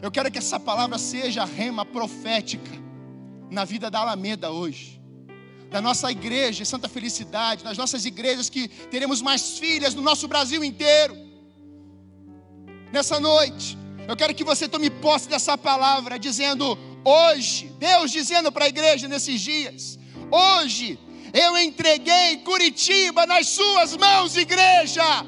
Eu 0.00 0.10
quero 0.10 0.30
que 0.30 0.38
essa 0.38 0.58
palavra 0.58 0.96
seja 0.96 1.44
rema 1.44 1.84
profética 1.84 2.72
na 3.50 3.66
vida 3.66 3.90
da 3.90 3.98
Alameda 3.98 4.50
hoje 4.50 4.99
da 5.70 5.80
nossa 5.80 6.10
igreja, 6.10 6.64
Santa 6.64 6.88
Felicidade, 6.88 7.64
das 7.64 7.78
nossas 7.78 8.04
igrejas 8.04 8.50
que 8.50 8.68
teremos 8.68 9.22
mais 9.22 9.58
filhas 9.58 9.94
no 9.94 10.02
nosso 10.02 10.26
Brasil 10.26 10.64
inteiro. 10.64 11.16
Nessa 12.92 13.20
noite, 13.20 13.78
eu 14.08 14.16
quero 14.16 14.34
que 14.34 14.42
você 14.42 14.68
tome 14.68 14.90
posse 14.90 15.28
dessa 15.28 15.56
palavra, 15.56 16.18
dizendo: 16.18 16.76
hoje, 17.04 17.72
Deus 17.78 18.10
dizendo 18.10 18.50
para 18.50 18.64
a 18.64 18.68
igreja 18.68 19.06
nesses 19.06 19.40
dias, 19.40 19.98
hoje 20.30 20.98
eu 21.32 21.56
entreguei 21.56 22.38
Curitiba 22.38 23.24
nas 23.26 23.46
suas 23.46 23.96
mãos, 23.96 24.36
igreja. 24.36 25.24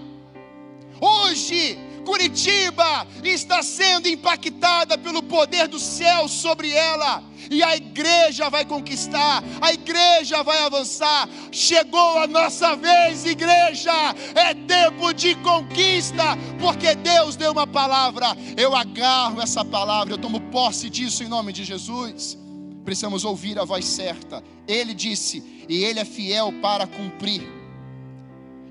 Hoje, 1.00 1.78
Curitiba 2.04 3.06
está 3.22 3.62
sendo 3.62 4.08
impactada 4.08 4.98
pelo 4.98 5.22
poder 5.22 5.68
do 5.68 5.78
céu 5.78 6.28
sobre 6.28 6.70
ela 6.72 7.22
e 7.50 7.62
a 7.62 7.76
igreja 7.76 8.48
vai 8.48 8.64
conquistar, 8.64 9.42
a 9.60 9.72
igreja 9.72 10.42
vai 10.42 10.58
avançar. 10.64 11.28
Chegou 11.50 12.18
a 12.18 12.26
nossa 12.26 12.74
vez, 12.76 13.24
igreja, 13.24 13.92
é 14.34 14.54
tempo 14.54 15.12
de 15.12 15.34
conquista, 15.36 16.36
porque 16.58 16.94
Deus 16.94 17.36
deu 17.36 17.52
uma 17.52 17.66
palavra. 17.66 18.36
Eu 18.56 18.74
agarro 18.74 19.40
essa 19.40 19.64
palavra, 19.64 20.14
eu 20.14 20.18
tomo 20.18 20.40
posse 20.50 20.88
disso 20.88 21.22
em 21.22 21.28
nome 21.28 21.52
de 21.52 21.64
Jesus. 21.64 22.38
Precisamos 22.84 23.24
ouvir 23.24 23.58
a 23.58 23.64
voz 23.64 23.84
certa. 23.84 24.42
Ele 24.66 24.94
disse, 24.94 25.64
e 25.68 25.84
ele 25.84 26.00
é 26.00 26.04
fiel 26.04 26.52
para 26.60 26.86
cumprir. 26.86 27.42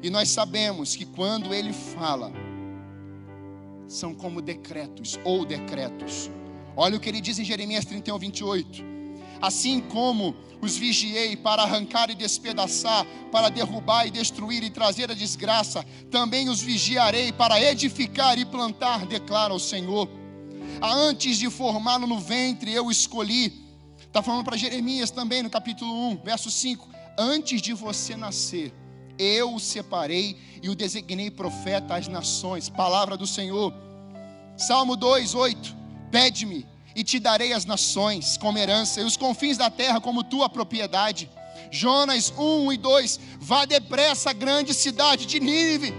E 0.04 0.10
nós 0.10 0.30
sabemos 0.30 0.96
que 0.96 1.06
quando 1.06 1.54
ele 1.54 1.72
fala, 1.72 2.32
são 3.92 4.14
como 4.14 4.42
decretos 4.42 5.20
ou 5.24 5.46
decretos. 5.46 6.30
Olha 6.76 6.96
o 6.96 7.00
que 7.00 7.10
ele 7.10 7.20
diz 7.20 7.38
em 7.38 7.44
Jeremias 7.44 7.84
31, 7.86 8.18
28. 8.18 8.84
Assim 9.42 9.82
como 9.82 10.36
os 10.62 10.78
vigiei 10.78 11.36
para 11.36 11.64
arrancar 11.64 12.10
e 12.10 12.16
despedaçar, 12.16 13.06
para 13.32 13.50
derrubar 13.50 14.08
e 14.08 14.12
destruir 14.12 14.64
e 14.64 14.70
trazer 14.70 15.12
a 15.12 15.16
desgraça, 15.16 15.84
também 16.10 16.48
os 16.48 16.62
vigiarei 16.62 17.32
para 17.32 17.60
edificar 17.60 18.38
e 18.40 18.46
plantar, 18.46 19.06
declara 19.06 19.54
o 19.54 19.60
Senhor. 19.60 20.08
Antes 20.82 21.38
de 21.38 21.50
formá-lo 21.50 22.08
no 22.08 22.20
ventre, 22.20 22.72
eu 22.72 22.90
escolhi. 22.90 23.62
Está 24.00 24.22
falando 24.22 24.46
para 24.46 24.58
Jeremias 24.58 25.12
também, 25.12 25.44
no 25.44 25.50
capítulo 25.50 25.92
1, 26.12 26.18
verso 26.24 26.50
5. 26.50 26.88
Antes 27.18 27.62
de 27.62 27.74
você 27.74 28.16
nascer, 28.16 28.74
eu 29.22 29.54
o 29.54 29.60
separei 29.60 30.38
e 30.62 30.70
o 30.70 30.76
designei 30.76 31.30
profeta 31.30 31.96
às 31.96 32.08
nações. 32.08 32.70
Palavra 32.70 33.16
do 33.16 33.28
Senhor. 33.28 33.74
Salmo 34.58 34.96
2, 34.96 35.36
8. 35.36 35.76
Pede-me 36.12 36.66
e 36.96 37.04
te 37.04 37.20
darei 37.20 37.54
as 37.54 37.66
nações 37.66 38.38
como 38.38 38.58
herança 38.58 39.02
e 39.02 39.04
os 39.04 39.16
confins 39.16 39.58
da 39.58 39.70
terra 39.70 40.02
como 40.02 40.24
tua 40.24 40.50
propriedade. 40.50 41.30
Jonas 41.70 42.34
1 42.36 42.74
e 42.74 42.78
2: 42.78 43.20
Vá 43.40 43.66
depressa 43.66 44.32
à 44.32 44.34
grande 44.34 44.74
cidade 44.74 45.26
de 45.26 45.40
Nínive. 45.40 45.94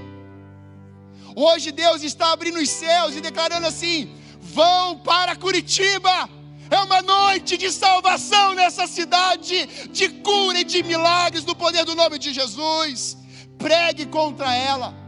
Hoje 1.34 1.72
Deus 1.72 2.02
está 2.02 2.32
abrindo 2.32 2.58
os 2.58 2.68
céus 2.68 3.14
e 3.16 3.20
declarando 3.20 3.66
assim: 3.66 4.12
vão 4.40 4.98
para 4.98 5.36
Curitiba. 5.36 6.28
É 6.76 6.78
uma 6.88 7.02
noite 7.02 7.56
de 7.56 7.70
salvação 7.70 8.54
nessa 8.54 8.86
cidade, 8.86 9.66
de 9.98 10.08
cura 10.08 10.60
e 10.60 10.64
de 10.64 10.82
milagres 10.82 11.44
do 11.44 11.54
poder 11.54 11.84
do 11.84 11.94
nome 11.94 12.18
de 12.18 12.32
Jesus. 12.32 13.16
Pregue 13.58 14.06
contra 14.06 14.54
ela 14.54 15.02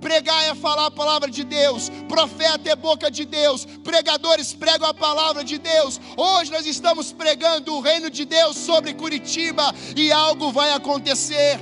Pregar 0.00 0.44
é 0.44 0.54
falar 0.54 0.86
a 0.86 0.90
palavra 0.90 1.30
de 1.30 1.42
Deus. 1.42 1.90
Profeta 2.08 2.70
é 2.70 2.76
boca 2.76 3.10
de 3.10 3.24
Deus. 3.24 3.64
Pregadores 3.82 4.52
pregam 4.52 4.88
a 4.88 4.94
palavra 4.94 5.42
de 5.42 5.58
Deus. 5.58 6.00
Hoje 6.16 6.52
nós 6.52 6.66
estamos 6.66 7.12
pregando 7.12 7.74
o 7.74 7.80
reino 7.80 8.10
de 8.10 8.24
Deus 8.24 8.56
sobre 8.56 8.94
Curitiba 8.94 9.74
e 9.96 10.12
algo 10.12 10.52
vai 10.52 10.72
acontecer. 10.72 11.58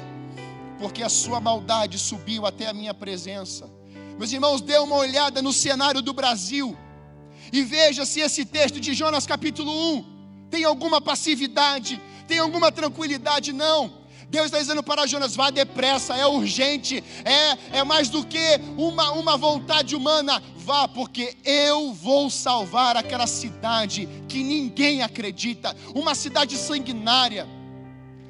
Porque 0.78 1.02
a 1.02 1.08
sua 1.08 1.40
maldade 1.40 1.98
subiu 1.98 2.44
até 2.44 2.68
a 2.68 2.74
minha 2.74 2.92
presença. 2.92 3.70
Meus 4.18 4.32
irmãos, 4.32 4.60
dê 4.60 4.76
uma 4.78 4.96
olhada 4.96 5.40
no 5.40 5.52
cenário 5.52 6.02
do 6.02 6.12
Brasil 6.12 6.76
e 7.54 7.62
veja 7.62 8.04
se 8.04 8.18
esse 8.18 8.44
texto 8.44 8.80
de 8.80 8.92
Jonas 8.94 9.28
capítulo 9.28 9.70
1 9.70 10.04
tem 10.50 10.64
alguma 10.64 11.00
passividade, 11.00 12.00
tem 12.26 12.40
alguma 12.40 12.72
tranquilidade, 12.72 13.52
não. 13.52 13.92
Deus 14.28 14.46
está 14.46 14.58
dizendo 14.58 14.82
para 14.82 15.06
Jonas: 15.06 15.36
vá 15.36 15.50
depressa, 15.50 16.16
é 16.16 16.26
urgente, 16.26 17.04
é, 17.24 17.78
é 17.78 17.84
mais 17.84 18.08
do 18.08 18.26
que 18.26 18.60
uma, 18.76 19.12
uma 19.12 19.36
vontade 19.36 19.94
humana. 19.94 20.42
Vá, 20.56 20.88
porque 20.88 21.36
eu 21.44 21.92
vou 21.92 22.28
salvar 22.28 22.96
aquela 22.96 23.28
cidade 23.28 24.08
que 24.28 24.42
ninguém 24.42 25.04
acredita, 25.04 25.76
uma 25.94 26.16
cidade 26.16 26.56
sanguinária. 26.56 27.46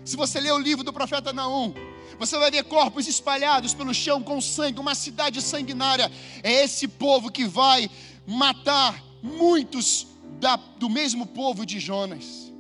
Se 0.05 0.17
você 0.19 0.39
ler 0.39 0.53
o 0.53 0.59
livro 0.59 0.85
do 0.85 0.93
profeta 0.93 1.33
Naum, 1.33 1.73
você 2.19 2.37
vai 2.37 2.51
ver 2.51 2.65
corpos 2.65 3.09
espalhados 3.09 3.73
pelo 3.73 3.95
chão 3.95 4.23
com 4.23 4.39
sangue, 4.39 4.81
uma 4.81 4.95
cidade 4.95 5.41
sanguinária. 5.41 6.13
É 6.43 6.65
esse 6.65 6.87
povo 6.87 7.33
que 7.33 7.47
vai 7.47 7.89
matar 8.27 9.03
muitos 9.25 10.07
da, 10.39 10.57
do 10.57 10.91
mesmo 10.91 11.27
povo 11.27 11.65
de 11.65 11.81
Jonas. 11.81 12.53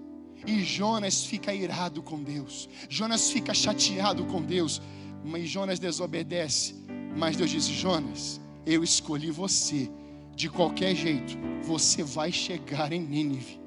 E 0.47 0.63
Jonas 0.63 1.25
fica 1.25 1.55
irado 1.55 2.03
com 2.03 2.23
Deus. 2.23 2.69
Jonas 2.89 3.31
fica 3.31 3.53
chateado 3.53 4.25
com 4.25 4.43
Deus. 4.43 4.81
Mas 5.23 5.49
Jonas 5.49 5.79
desobedece. 5.79 6.75
Mas 7.17 7.37
Deus 7.37 7.51
diz: 7.51 7.67
Jonas, 7.67 8.41
eu 8.65 8.83
escolhi 8.83 9.31
você. 9.31 9.91
De 10.35 10.49
qualquer 10.51 10.97
jeito, 10.97 11.39
você 11.63 12.03
vai 12.03 12.33
chegar 12.33 12.93
em 12.93 13.01
Nínive. 13.01 13.61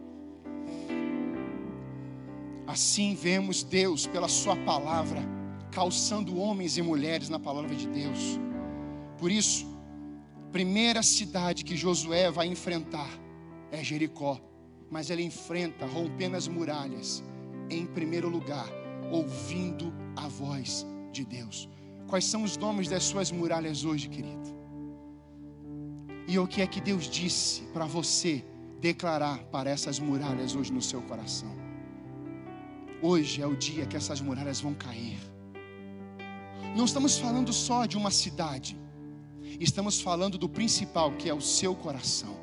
Assim 2.65 3.15
vemos 3.15 3.63
Deus, 3.63 4.05
pela 4.05 4.27
Sua 4.27 4.53
palavra, 4.57 5.21
calçando 5.71 6.37
homens 6.37 6.77
e 6.77 6.81
mulheres 6.81 7.29
na 7.29 7.39
palavra 7.39 7.73
de 7.73 7.87
Deus. 7.87 8.37
Por 9.17 9.31
isso, 9.31 9.65
primeira 10.51 11.03
cidade 11.03 11.63
que 11.63 11.75
Josué 11.75 12.31
vai 12.31 12.47
enfrentar 12.47 13.09
é 13.71 13.83
Jericó 13.83 14.41
mas 14.89 15.09
ele 15.09 15.23
enfrenta 15.23 15.85
rompendo 15.85 16.37
as 16.37 16.47
muralhas, 16.47 17.23
em 17.69 17.85
primeiro 17.85 18.29
lugar, 18.29 18.67
ouvindo 19.11 19.93
a 20.15 20.27
voz 20.27 20.85
de 21.11 21.25
Deus. 21.25 21.69
Quais 22.07 22.25
são 22.25 22.43
os 22.43 22.55
nomes 22.57 22.87
das 22.87 23.03
suas 23.03 23.31
muralhas 23.31 23.83
hoje, 23.83 24.07
querido? 24.07 24.55
E 26.27 26.39
o 26.39 26.47
que 26.47 26.61
é 26.61 26.67
que 26.67 26.81
Deus 26.81 27.09
disse 27.09 27.63
para 27.73 27.85
você 27.85 28.43
declarar 28.79 29.39
para 29.45 29.69
essas 29.69 29.99
muralhas 29.99 30.55
hoje 30.55 30.71
no 30.71 30.81
seu 30.81 31.01
coração? 31.01 31.53
Hoje 33.01 33.41
é 33.41 33.47
o 33.47 33.55
dia 33.55 33.85
que 33.85 33.95
essas 33.95 34.21
muralhas 34.21 34.59
vão 34.59 34.73
cair. 34.73 35.19
Não 36.75 36.85
estamos 36.85 37.17
falando 37.17 37.51
só 37.51 37.85
de 37.85 37.97
uma 37.97 38.11
cidade, 38.11 38.77
estamos 39.59 39.99
falando 39.99 40.37
do 40.37 40.47
principal, 40.47 41.11
que 41.13 41.29
é 41.29 41.33
o 41.33 41.41
seu 41.41 41.75
coração. 41.75 42.35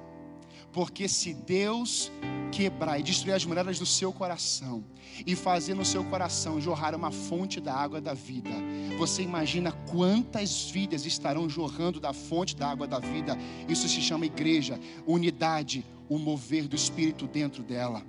Porque 0.72 1.08
se 1.08 1.32
Deus 1.32 2.10
quebrar 2.50 2.98
e 2.98 3.02
destruir 3.02 3.34
as 3.34 3.44
muralhas 3.44 3.78
do 3.78 3.86
seu 3.86 4.12
coração 4.12 4.84
e 5.24 5.36
fazer 5.36 5.74
no 5.74 5.84
seu 5.84 6.02
coração 6.04 6.60
jorrar 6.60 6.96
uma 6.96 7.12
fonte 7.12 7.60
da 7.60 7.72
água 7.72 8.00
da 8.00 8.12
vida, 8.12 8.50
você 8.98 9.22
imagina 9.22 9.70
quantas 9.70 10.68
vidas 10.70 11.06
estarão 11.06 11.48
jorrando 11.48 12.00
da 12.00 12.12
fonte 12.12 12.56
da 12.56 12.68
água 12.68 12.88
da 12.88 12.98
vida? 12.98 13.38
Isso 13.68 13.88
se 13.88 14.00
chama 14.00 14.26
igreja, 14.26 14.80
unidade, 15.06 15.84
o 16.08 16.18
mover 16.18 16.66
do 16.66 16.74
Espírito 16.74 17.28
dentro 17.28 17.62
dela. 17.62 18.02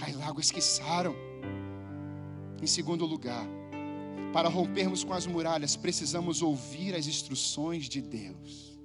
As 0.00 0.18
águas 0.22 0.50
que 0.50 0.62
saram. 0.62 1.14
Em 2.62 2.66
segundo 2.66 3.04
lugar, 3.04 3.46
para 4.32 4.48
rompermos 4.48 5.02
com 5.02 5.12
as 5.12 5.26
muralhas, 5.26 5.76
precisamos 5.76 6.40
ouvir 6.40 6.94
as 6.94 7.06
instruções 7.06 7.88
de 7.88 8.00
Deus. 8.00 8.78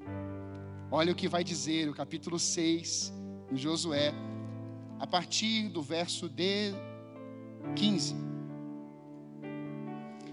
Olha 0.92 1.12
o 1.12 1.16
que 1.16 1.28
vai 1.28 1.44
dizer 1.44 1.90
o 1.90 1.94
capítulo 1.94 2.40
6 2.40 3.14
em 3.52 3.58
Josué, 3.58 4.14
a 5.00 5.06
partir 5.06 5.70
do 5.70 5.82
verso 5.82 6.28
de 6.28 6.74
15. 7.76 8.16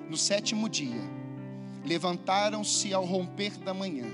No 0.09 0.17
sétimo 0.17 0.69
dia, 0.69 1.03
levantaram-se 1.85 2.95
ao 2.95 3.05
romper 3.05 3.59
da 3.59 3.75
manhã 3.75 4.07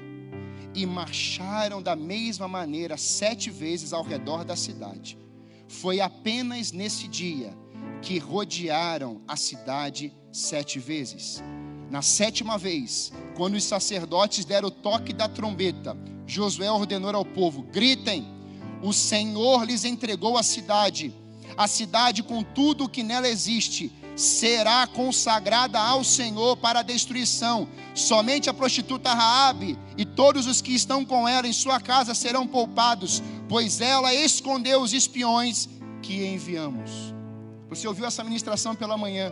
e 0.75 0.85
marcharam 0.87 1.83
da 1.83 1.95
mesma 1.95 2.49
maneira 2.49 2.97
sete 2.97 3.51
vezes 3.51 3.93
ao 3.93 4.03
redor 4.03 4.45
da 4.45 4.57
cidade. 4.57 5.19
Foi 5.69 6.01
apenas 6.01 6.73
nesse 6.73 7.07
dia 7.07 7.53
que 8.03 8.19
rodearam 8.19 9.21
a 9.27 9.37
cidade 9.37 10.13
sete 10.33 10.79
vezes. 10.79 11.43
Na 11.91 12.03
sétima 12.03 12.59
vez, 12.59 13.13
quando 13.35 13.55
os 13.55 13.65
sacerdotes 13.65 14.45
deram 14.45 14.69
o 14.69 14.71
toque 14.71 15.13
da 15.13 15.29
trombeta, 15.29 15.97
Josué 16.27 16.71
ordenou 16.71 17.15
ao 17.15 17.25
povo: 17.25 17.63
gritem, 17.63 18.27
o 18.83 18.93
Senhor 18.93 19.65
lhes 19.65 19.85
entregou 19.85 20.37
a 20.37 20.43
cidade, 20.43 21.15
a 21.57 21.67
cidade 21.67 22.23
com 22.23 22.43
tudo 22.43 22.85
o 22.85 22.89
que 22.89 23.03
nela 23.03 23.29
existe, 23.29 23.91
será 24.15 24.87
consagrada 24.87 25.79
ao 25.81 26.05
Senhor 26.05 26.57
para 26.57 26.83
destruição. 26.83 27.69
Somente 27.95 28.51
a 28.51 28.55
prostituta 28.55 29.15
Raabe 29.15 29.79
e 29.97 30.05
todos 30.05 30.47
os 30.47 30.61
que 30.61 30.75
estão 30.75 31.05
com 31.05 31.27
ela 31.27 31.47
em 31.47 31.53
sua 31.53 31.81
casa 31.81 32.15
serão 32.15 32.47
poupados, 32.47 33.23
pois 33.49 33.81
ela 33.81 34.13
escondeu 34.13 34.83
os 34.83 34.93
espiões 34.93 35.69
que 36.03 36.27
enviamos. 36.27 37.18
Você 37.69 37.87
ouviu 37.87 38.07
essa 38.07 38.25
ministração 38.25 38.75
pela 38.75 38.97
manhã? 38.97 39.31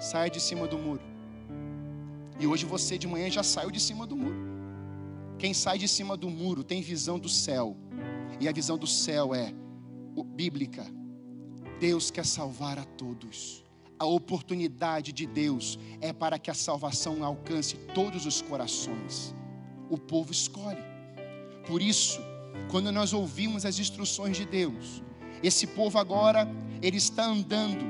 Saia 0.00 0.28
de 0.28 0.40
cima 0.40 0.66
do 0.66 0.76
muro. 0.76 1.02
E 2.40 2.46
hoje 2.46 2.66
você 2.66 2.98
de 2.98 3.06
manhã 3.06 3.30
já 3.30 3.42
saiu 3.42 3.70
de 3.70 3.78
cima 3.78 4.04
do 4.06 4.16
muro. 4.16 4.36
Quem 5.38 5.54
sai 5.54 5.78
de 5.78 5.86
cima 5.86 6.16
do 6.16 6.28
muro 6.28 6.64
tem 6.64 6.82
visão 6.82 7.18
do 7.18 7.28
céu. 7.28 7.76
E 8.40 8.48
a 8.48 8.52
visão 8.52 8.76
do 8.76 8.86
céu 8.86 9.32
é 9.32 9.54
bíblica. 10.34 10.84
Deus 11.78 12.10
quer 12.10 12.26
salvar 12.26 12.78
a 12.80 12.84
todos. 12.84 13.64
A 13.96 14.06
oportunidade 14.06 15.12
de 15.12 15.26
Deus 15.26 15.78
é 16.00 16.12
para 16.12 16.38
que 16.38 16.50
a 16.50 16.54
salvação 16.54 17.24
alcance 17.24 17.76
todos 17.94 18.26
os 18.26 18.42
corações. 18.42 19.34
O 19.88 19.96
povo 19.96 20.32
escolhe. 20.32 20.82
Por 21.66 21.80
isso, 21.80 22.20
quando 22.70 22.90
nós 22.90 23.12
ouvimos 23.12 23.64
as 23.64 23.78
instruções 23.78 24.36
de 24.36 24.44
Deus, 24.44 25.02
esse 25.42 25.66
povo 25.66 25.98
agora 25.98 26.48
ele 26.82 26.96
está 26.96 27.24
andando. 27.24 27.84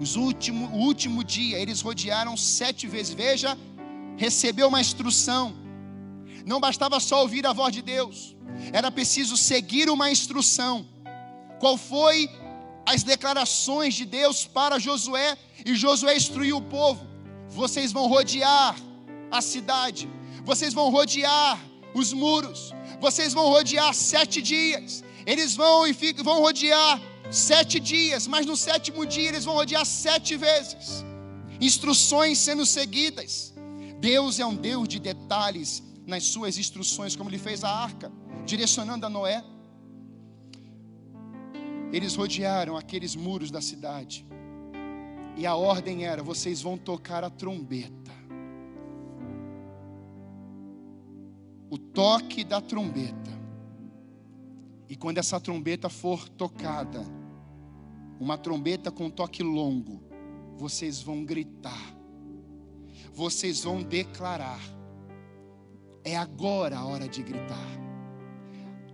Os 0.00 0.16
último, 0.16 0.68
o 0.68 0.78
último 0.78 1.24
dia 1.24 1.58
eles 1.58 1.80
rodearam 1.80 2.36
sete 2.36 2.86
vezes. 2.86 3.14
Veja, 3.14 3.56
recebeu 4.16 4.68
uma 4.68 4.80
instrução 4.80 5.66
não 6.46 6.60
bastava 6.60 7.00
só 7.00 7.22
ouvir 7.22 7.44
a 7.44 7.52
voz 7.52 7.74
de 7.74 7.82
Deus, 7.82 8.36
era 8.72 8.88
preciso 8.88 9.36
seguir 9.36 9.90
uma 9.90 10.10
instrução. 10.10 10.86
Qual 11.58 11.76
foi 11.76 12.30
as 12.86 13.02
declarações 13.02 13.94
de 13.94 14.04
Deus 14.04 14.46
para 14.46 14.78
Josué? 14.78 15.36
E 15.64 15.74
Josué 15.74 16.16
instruiu 16.16 16.58
o 16.58 16.62
povo: 16.62 17.04
vocês 17.48 17.90
vão 17.90 18.06
rodear 18.06 18.76
a 19.28 19.40
cidade, 19.42 20.08
vocês 20.44 20.72
vão 20.72 20.88
rodear 20.88 21.58
os 21.92 22.12
muros, 22.12 22.72
vocês 23.00 23.34
vão 23.34 23.48
rodear 23.48 23.92
sete 23.92 24.40
dias. 24.40 25.02
Eles 25.26 25.56
vão 25.56 25.84
e 25.84 25.92
ficam, 25.92 26.22
vão 26.22 26.40
rodear 26.40 27.00
sete 27.30 27.80
dias, 27.80 28.26
mas 28.26 28.46
no 28.46 28.56
sétimo 28.56 29.04
dia 29.04 29.28
eles 29.28 29.44
vão 29.44 29.54
rodear 29.54 29.84
sete 29.84 30.36
vezes. 30.36 31.04
Instruções 31.60 32.38
sendo 32.38 32.64
seguidas. 32.64 33.54
Deus 33.98 34.38
é 34.38 34.46
um 34.46 34.54
Deus 34.54 34.86
de 34.88 34.98
detalhes 35.00 35.82
nas 36.06 36.24
suas 36.24 36.58
instruções, 36.58 37.16
como 37.16 37.28
ele 37.30 37.38
fez 37.38 37.64
a 37.64 37.70
arca, 37.70 38.12
direcionando 38.44 39.06
a 39.06 39.10
Noé. 39.10 39.42
Eles 41.92 42.14
rodearam 42.14 42.76
aqueles 42.76 43.16
muros 43.16 43.50
da 43.50 43.60
cidade. 43.60 44.26
E 45.36 45.46
a 45.46 45.54
ordem 45.54 46.04
era: 46.04 46.22
vocês 46.22 46.62
vão 46.62 46.76
tocar 46.76 47.24
a 47.24 47.30
trombeta. 47.30 48.12
O 51.68 51.78
toque 51.78 52.44
da 52.44 52.60
trombeta. 52.60 53.35
E 54.88 54.96
quando 54.96 55.18
essa 55.18 55.40
trombeta 55.40 55.88
for 55.88 56.28
tocada, 56.28 57.04
uma 58.20 58.38
trombeta 58.38 58.90
com 58.90 59.10
toque 59.10 59.42
longo, 59.42 60.02
vocês 60.56 61.02
vão 61.02 61.24
gritar, 61.24 61.94
vocês 63.12 63.64
vão 63.64 63.82
declarar 63.82 64.76
é 66.06 66.16
agora 66.16 66.78
a 66.78 66.86
hora 66.86 67.08
de 67.08 67.20
gritar. 67.20 67.68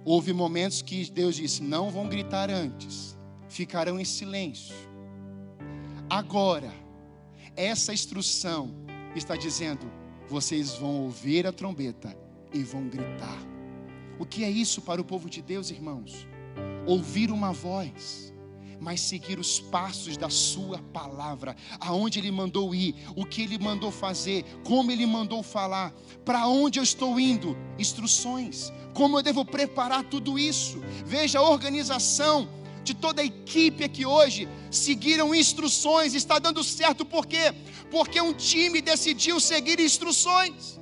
Houve 0.02 0.32
momentos 0.32 0.80
que 0.80 1.08
Deus 1.10 1.36
disse: 1.36 1.62
não 1.62 1.90
vão 1.90 2.08
gritar 2.08 2.50
antes, 2.50 3.18
ficarão 3.50 4.00
em 4.00 4.04
silêncio. 4.04 4.74
Agora, 6.08 6.72
essa 7.54 7.92
instrução 7.92 8.74
está 9.14 9.36
dizendo: 9.36 9.86
vocês 10.26 10.74
vão 10.74 11.02
ouvir 11.02 11.46
a 11.46 11.52
trombeta 11.52 12.16
e 12.50 12.62
vão 12.62 12.88
gritar. 12.88 13.51
O 14.18 14.26
que 14.26 14.44
é 14.44 14.50
isso 14.50 14.82
para 14.82 15.00
o 15.00 15.04
povo 15.04 15.28
de 15.28 15.42
Deus, 15.42 15.70
irmãos? 15.70 16.26
Ouvir 16.86 17.30
uma 17.30 17.52
voz, 17.52 18.32
mas 18.80 19.00
seguir 19.00 19.38
os 19.38 19.60
passos 19.60 20.16
da 20.16 20.28
Sua 20.28 20.78
palavra, 20.78 21.56
aonde 21.78 22.18
Ele 22.18 22.30
mandou 22.30 22.74
ir, 22.74 22.94
o 23.14 23.24
que 23.24 23.42
Ele 23.42 23.58
mandou 23.58 23.90
fazer, 23.90 24.44
como 24.64 24.90
Ele 24.90 25.06
mandou 25.06 25.42
falar, 25.42 25.92
para 26.24 26.46
onde 26.48 26.78
eu 26.78 26.82
estou 26.82 27.18
indo, 27.18 27.56
instruções, 27.78 28.72
como 28.92 29.18
eu 29.18 29.22
devo 29.22 29.44
preparar 29.44 30.04
tudo 30.04 30.38
isso. 30.38 30.80
Veja 31.06 31.38
a 31.38 31.48
organização 31.48 32.48
de 32.82 32.94
toda 32.94 33.22
a 33.22 33.24
equipe 33.24 33.84
aqui 33.84 34.04
hoje 34.04 34.48
seguiram 34.70 35.34
instruções, 35.34 36.14
está 36.14 36.38
dando 36.38 36.64
certo 36.64 37.04
por 37.04 37.26
quê? 37.26 37.54
Porque 37.90 38.20
um 38.20 38.32
time 38.32 38.80
decidiu 38.80 39.38
seguir 39.38 39.78
instruções. 39.78 40.80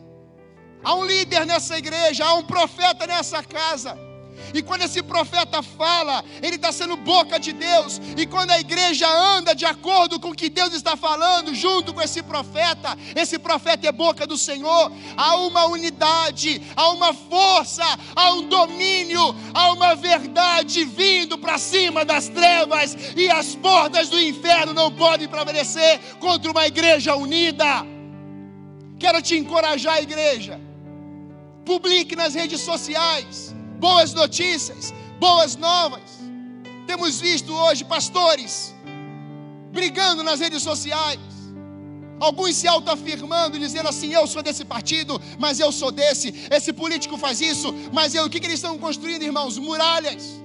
Há 0.83 0.95
um 0.95 1.05
líder 1.05 1.47
nessa 1.47 1.77
igreja, 1.79 2.25
há 2.25 2.35
um 2.35 2.45
profeta 2.45 3.07
nessa 3.07 3.43
casa. 3.43 4.11
E 4.53 4.63
quando 4.63 4.83
esse 4.83 5.03
profeta 5.03 5.63
fala, 5.63 6.25
ele 6.43 6.57
está 6.57 6.73
sendo 6.73 6.97
boca 6.97 7.39
de 7.39 7.53
Deus. 7.53 8.01
E 8.17 8.27
quando 8.27 8.51
a 8.51 8.59
igreja 8.59 9.07
anda 9.09 9.55
de 9.55 9.65
acordo 9.65 10.19
com 10.19 10.31
o 10.31 10.35
que 10.35 10.49
Deus 10.49 10.75
está 10.75 10.97
falando, 10.97 11.55
junto 11.55 11.95
com 11.95 12.01
esse 12.01 12.23
profeta, 12.23 12.97
esse 13.15 13.39
profeta 13.39 13.89
é 13.89 13.93
boca 13.93 14.27
do 14.27 14.37
Senhor. 14.37 14.91
Há 15.17 15.37
uma 15.37 15.67
unidade, 15.67 16.61
há 16.75 16.89
uma 16.91 17.13
força, 17.13 17.85
há 18.17 18.33
um 18.33 18.49
domínio, 18.49 19.35
há 19.55 19.73
uma 19.73 19.95
verdade 19.95 20.85
vindo 20.85 21.39
para 21.39 21.59
cima 21.59 22.05
das 22.05 22.29
trevas. 22.29 22.97
E 23.17 23.31
as 23.31 23.55
portas 23.55 24.09
do 24.09 24.21
inferno 24.21 24.73
não 24.73 24.91
podem 24.91 25.29
prevalecer 25.29 26.01
contra 26.19 26.51
uma 26.51 26.67
igreja 26.67 27.15
unida. 27.15 27.87
Quero 28.99 29.23
te 29.23 29.37
encorajar, 29.37 30.03
igreja. 30.03 30.70
Publique 31.71 32.17
nas 32.17 32.35
redes 32.35 32.63
sociais 32.63 33.55
boas 33.79 34.13
notícias, 34.13 34.93
boas 35.21 35.55
novas. 35.55 36.03
Temos 36.85 37.21
visto 37.21 37.53
hoje 37.53 37.85
pastores 37.85 38.75
brigando 39.71 40.25
nas 40.25 40.41
redes 40.41 40.65
sociais, 40.65 41.21
alguns 42.19 42.57
se 42.57 42.67
autoafirmando, 42.67 43.57
dizendo 43.57 43.89
assim: 43.89 44.13
eu 44.13 44.27
sou 44.27 44.43
desse 44.43 44.65
partido, 44.65 45.23
mas 45.39 45.61
eu 45.61 45.71
sou 45.71 45.93
desse, 45.93 46.35
esse 46.51 46.73
político 46.73 47.17
faz 47.17 47.41
isso, 47.41 47.73
mas 47.93 48.17
eu, 48.17 48.25
o 48.25 48.29
que, 48.29 48.41
que 48.41 48.47
eles 48.49 48.59
estão 48.59 48.77
construindo, 48.77 49.23
irmãos? 49.23 49.57
Muralhas 49.57 50.43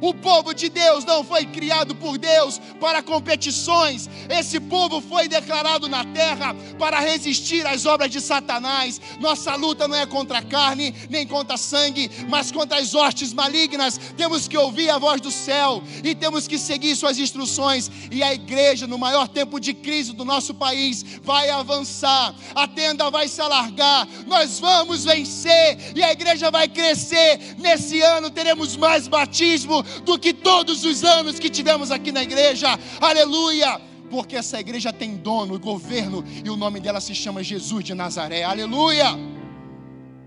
o 0.00 0.14
povo 0.14 0.54
de 0.54 0.68
Deus 0.68 1.04
não 1.04 1.22
foi 1.22 1.44
criado 1.44 1.94
por 1.94 2.16
Deus 2.16 2.60
para 2.80 3.02
competições. 3.02 4.08
Esse 4.28 4.58
povo 4.58 5.00
foi 5.00 5.28
declarado 5.28 5.88
na 5.88 6.04
terra 6.04 6.54
para 6.78 6.98
resistir 7.00 7.66
às 7.66 7.84
obras 7.84 8.10
de 8.10 8.20
Satanás. 8.20 9.00
Nossa 9.20 9.54
luta 9.56 9.86
não 9.86 9.96
é 9.96 10.06
contra 10.06 10.38
a 10.38 10.42
carne, 10.42 10.94
nem 11.10 11.26
contra 11.26 11.56
sangue, 11.56 12.10
mas 12.28 12.50
contra 12.50 12.78
as 12.78 12.94
hostes 12.94 13.32
malignas. 13.32 13.98
Temos 14.16 14.48
que 14.48 14.56
ouvir 14.56 14.88
a 14.90 14.98
voz 14.98 15.20
do 15.20 15.30
céu 15.30 15.82
e 16.02 16.14
temos 16.14 16.48
que 16.48 16.58
seguir 16.58 16.96
suas 16.96 17.18
instruções. 17.18 17.90
E 18.10 18.22
a 18.22 18.32
igreja, 18.32 18.86
no 18.86 18.98
maior 18.98 19.28
tempo 19.28 19.60
de 19.60 19.74
crise 19.74 20.12
do 20.12 20.24
nosso 20.24 20.54
país, 20.54 21.04
vai 21.22 21.50
avançar. 21.50 22.34
A 22.54 22.66
tenda 22.66 23.10
vai 23.10 23.28
se 23.28 23.40
alargar. 23.40 24.08
Nós 24.26 24.58
vamos 24.58 25.04
vencer 25.04 25.92
e 25.94 26.02
a 26.02 26.12
igreja 26.12 26.50
vai 26.50 26.68
crescer. 26.68 27.56
Nesse 27.58 28.00
ano 28.00 28.30
teremos 28.30 28.76
mais 28.76 29.06
batismo 29.06 29.84
do 30.04 30.18
que 30.18 30.32
todos 30.32 30.84
os 30.84 31.04
anos 31.04 31.38
que 31.38 31.50
tivemos 31.50 31.90
aqui 31.90 32.12
na 32.12 32.22
igreja. 32.22 32.68
Aleluia! 33.00 33.80
Porque 34.10 34.36
essa 34.36 34.58
igreja 34.58 34.92
tem 34.92 35.16
dono, 35.16 35.58
governo, 35.58 36.24
e 36.44 36.50
o 36.50 36.56
nome 36.56 36.80
dela 36.80 37.00
se 37.00 37.14
chama 37.14 37.42
Jesus 37.44 37.84
de 37.84 37.94
Nazaré. 37.94 38.42
Aleluia! 38.42 39.06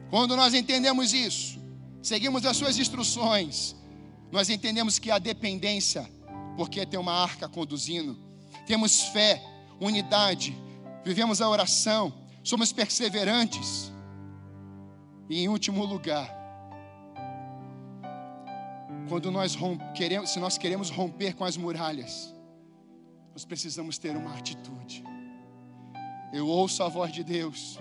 Quando 0.09 0.35
nós 0.35 0.53
entendemos 0.53 1.13
isso, 1.13 1.59
seguimos 2.01 2.45
as 2.45 2.55
suas 2.55 2.77
instruções, 2.77 3.75
nós 4.31 4.49
entendemos 4.49 4.99
que 4.99 5.11
a 5.11 5.19
dependência, 5.19 6.09
porque 6.55 6.85
tem 6.85 6.99
uma 6.99 7.13
arca 7.13 7.49
conduzindo, 7.49 8.17
temos 8.65 9.01
fé, 9.05 9.43
unidade, 9.79 10.55
vivemos 11.03 11.41
a 11.41 11.49
oração, 11.49 12.13
somos 12.43 12.71
perseverantes. 12.71 13.91
E 15.29 15.41
em 15.41 15.49
último 15.49 15.85
lugar, 15.85 16.42
quando 19.07 19.31
nós 19.31 19.57
queremos, 19.95 20.29
se 20.31 20.39
nós 20.39 20.57
queremos 20.57 20.89
romper 20.89 21.33
com 21.35 21.43
as 21.43 21.57
muralhas, 21.57 22.33
nós 23.31 23.45
precisamos 23.45 23.97
ter 23.97 24.15
uma 24.15 24.33
atitude. 24.33 25.03
Eu 26.31 26.47
ouço 26.47 26.81
a 26.83 26.89
voz 26.89 27.11
de 27.11 27.23
Deus, 27.23 27.77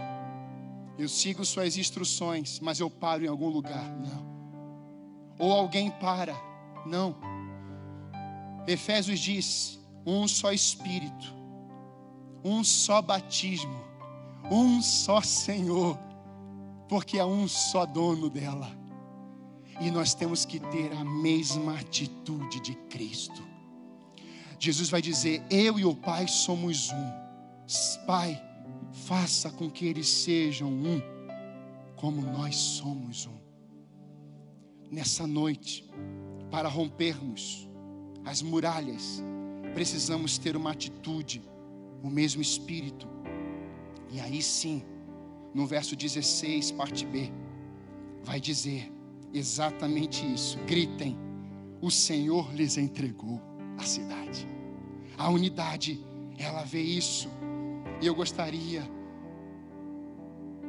eu 0.98 1.08
sigo 1.08 1.44
suas 1.44 1.76
instruções, 1.76 2.60
mas 2.60 2.80
eu 2.80 2.90
paro 2.90 3.24
em 3.24 3.28
algum 3.28 3.48
lugar. 3.48 3.90
Não. 3.98 4.32
Ou 5.38 5.52
alguém 5.52 5.90
para. 5.90 6.34
Não. 6.86 7.16
Efésios 8.66 9.18
diz: 9.18 9.80
um 10.04 10.28
só 10.28 10.52
Espírito, 10.52 11.34
um 12.44 12.62
só 12.62 13.00
batismo, 13.00 13.82
um 14.50 14.82
só 14.82 15.20
Senhor, 15.22 15.98
porque 16.88 17.18
é 17.18 17.24
um 17.24 17.48
só 17.48 17.86
dono 17.86 18.28
dela. 18.28 18.81
E 19.82 19.90
nós 19.90 20.14
temos 20.14 20.44
que 20.44 20.60
ter 20.60 20.92
a 20.92 21.04
mesma 21.04 21.76
atitude 21.76 22.60
de 22.60 22.74
Cristo. 22.88 23.42
Jesus 24.56 24.88
vai 24.88 25.02
dizer: 25.02 25.42
Eu 25.50 25.76
e 25.76 25.84
o 25.84 25.92
Pai 25.92 26.28
somos 26.28 26.92
um. 26.92 28.06
Pai, 28.06 28.40
faça 28.92 29.50
com 29.50 29.68
que 29.68 29.84
eles 29.86 30.08
sejam 30.08 30.68
um, 30.68 31.02
como 31.96 32.22
nós 32.22 32.54
somos 32.54 33.26
um. 33.26 33.36
Nessa 34.88 35.26
noite, 35.26 35.84
para 36.48 36.68
rompermos 36.68 37.68
as 38.24 38.40
muralhas, 38.40 39.20
precisamos 39.74 40.38
ter 40.38 40.54
uma 40.54 40.70
atitude, 40.70 41.42
o 42.04 42.08
mesmo 42.08 42.40
espírito. 42.40 43.08
E 44.12 44.20
aí 44.20 44.40
sim, 44.40 44.84
no 45.52 45.66
verso 45.66 45.96
16, 45.96 46.70
parte 46.70 47.04
B, 47.04 47.32
vai 48.22 48.38
dizer: 48.38 48.92
exatamente 49.32 50.24
isso. 50.32 50.58
Gritem: 50.66 51.16
o 51.80 51.90
Senhor 51.90 52.54
lhes 52.54 52.76
entregou 52.76 53.40
a 53.78 53.82
cidade. 53.82 54.46
A 55.18 55.28
unidade, 55.28 56.00
ela 56.38 56.62
vê 56.64 56.80
isso. 56.80 57.28
E 58.00 58.06
eu 58.06 58.14
gostaria, 58.14 58.82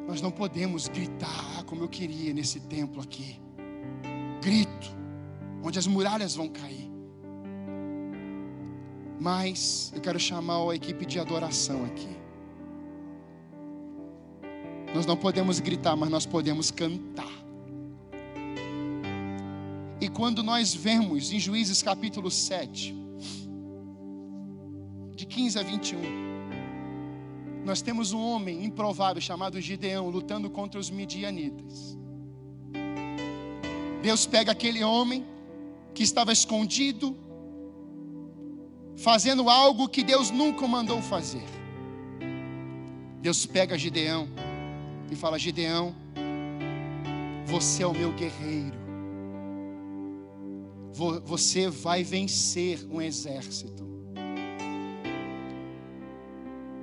nós 0.08 0.22
não 0.22 0.32
podemos 0.32 0.88
gritar 0.88 1.64
como 1.66 1.84
eu 1.84 1.90
queria 1.90 2.34
nesse 2.34 2.60
templo 2.62 3.02
aqui. 3.02 3.40
Grito, 4.42 4.96
onde 5.64 5.80
as 5.80 5.88
muralhas 5.88 6.36
vão 6.36 6.50
cair. 6.50 6.92
Mas 9.20 9.92
eu 9.96 10.02
quero 10.02 10.20
chamar 10.20 10.70
a 10.70 10.76
equipe 10.76 11.06
de 11.06 11.20
adoração 11.20 11.86
aqui. 11.86 12.10
Nós 14.94 15.06
não 15.06 15.16
podemos 15.16 15.60
gritar, 15.60 15.96
mas 15.96 16.10
nós 16.10 16.26
podemos 16.26 16.70
cantar. 16.70 17.43
E 20.04 20.10
quando 20.10 20.44
nós 20.44 20.76
vemos 20.76 21.32
em 21.32 21.40
Juízes 21.40 21.82
capítulo 21.82 22.30
7, 22.30 22.94
de 25.16 25.26
15 25.26 25.58
a 25.60 25.64
21, 25.64 25.98
nós 27.64 27.82
temos 27.82 28.12
um 28.12 28.22
homem 28.22 28.66
improvável 28.66 29.22
chamado 29.22 29.62
Gideão 29.62 30.10
lutando 30.10 30.50
contra 30.50 30.78
os 30.78 30.90
midianitas. 30.90 31.98
Deus 34.02 34.26
pega 34.26 34.52
aquele 34.52 34.84
homem 34.84 35.26
que 35.94 36.04
estava 36.04 36.34
escondido, 36.34 37.16
fazendo 38.98 39.50
algo 39.50 39.88
que 39.88 40.04
Deus 40.04 40.30
nunca 40.30 40.68
mandou 40.68 41.02
fazer. 41.02 41.46
Deus 43.22 43.46
pega 43.46 43.78
Gideão 43.78 44.28
e 45.10 45.16
fala: 45.16 45.40
Gideão, 45.40 45.96
você 47.46 47.84
é 47.84 47.88
o 47.88 47.94
meu 47.94 48.12
guerreiro 48.12 48.83
você 50.94 51.70
vai 51.70 52.04
vencer 52.04 52.86
um 52.90 53.02
exército. 53.02 53.84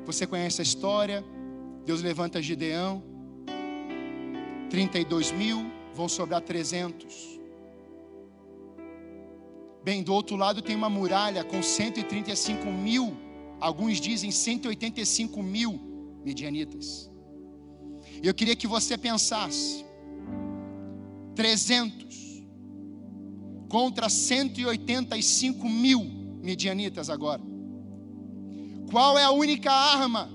Você 0.04 0.26
conhece 0.26 0.60
a 0.60 0.64
história? 0.64 1.24
Deus 1.84 2.02
levanta 2.02 2.42
Gideão, 2.42 3.02
32 4.68 5.30
mil, 5.30 5.70
vão 5.94 6.08
sobrar 6.08 6.40
300. 6.40 7.38
Bem, 9.84 10.02
do 10.02 10.12
outro 10.12 10.36
lado 10.36 10.60
tem 10.60 10.74
uma 10.74 10.90
muralha 10.90 11.44
com 11.44 11.62
135 11.62 12.66
mil, 12.66 13.16
alguns 13.60 14.00
dizem 14.00 14.30
185 14.30 15.42
mil 15.42 15.80
medianitas. 16.24 17.10
Eu 18.22 18.34
queria 18.34 18.56
que 18.56 18.66
você 18.66 18.98
pensasse: 18.98 19.84
300 21.34 22.29
contra 23.70 24.08
185 24.08 25.66
mil 25.68 26.02
medianitas 26.42 27.08
agora. 27.08 27.40
Qual 28.90 29.16
é 29.16 29.22
a 29.22 29.30
única 29.30 29.72
arma 29.72 30.28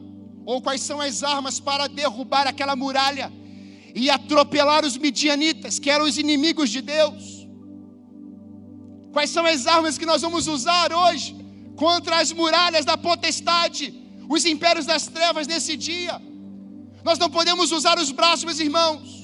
ou 0.45 0.61
quais 0.61 0.81
são 0.81 1.01
as 1.01 1.21
armas 1.21 1.59
para 1.59 1.87
derrubar 1.87 2.47
aquela 2.47 2.75
muralha 2.75 3.31
e 3.93 4.09
atropelar 4.09 4.85
os 4.85 4.97
midianitas, 4.97 5.77
que 5.77 5.89
eram 5.89 6.05
os 6.05 6.17
inimigos 6.17 6.69
de 6.69 6.81
Deus? 6.81 7.45
Quais 9.11 9.29
são 9.29 9.45
as 9.45 9.67
armas 9.67 9.97
que 9.97 10.05
nós 10.05 10.21
vamos 10.21 10.47
usar 10.47 10.93
hoje 10.93 11.35
contra 11.75 12.19
as 12.19 12.31
muralhas 12.31 12.85
da 12.85 12.97
potestade, 12.97 13.93
os 14.29 14.45
impérios 14.45 14.85
das 14.85 15.07
trevas 15.07 15.45
nesse 15.45 15.75
dia? 15.75 16.21
Nós 17.03 17.19
não 17.19 17.29
podemos 17.29 17.73
usar 17.73 17.99
os 17.99 18.11
braços, 18.11 18.45
meus 18.45 18.59
irmãos. 18.59 19.14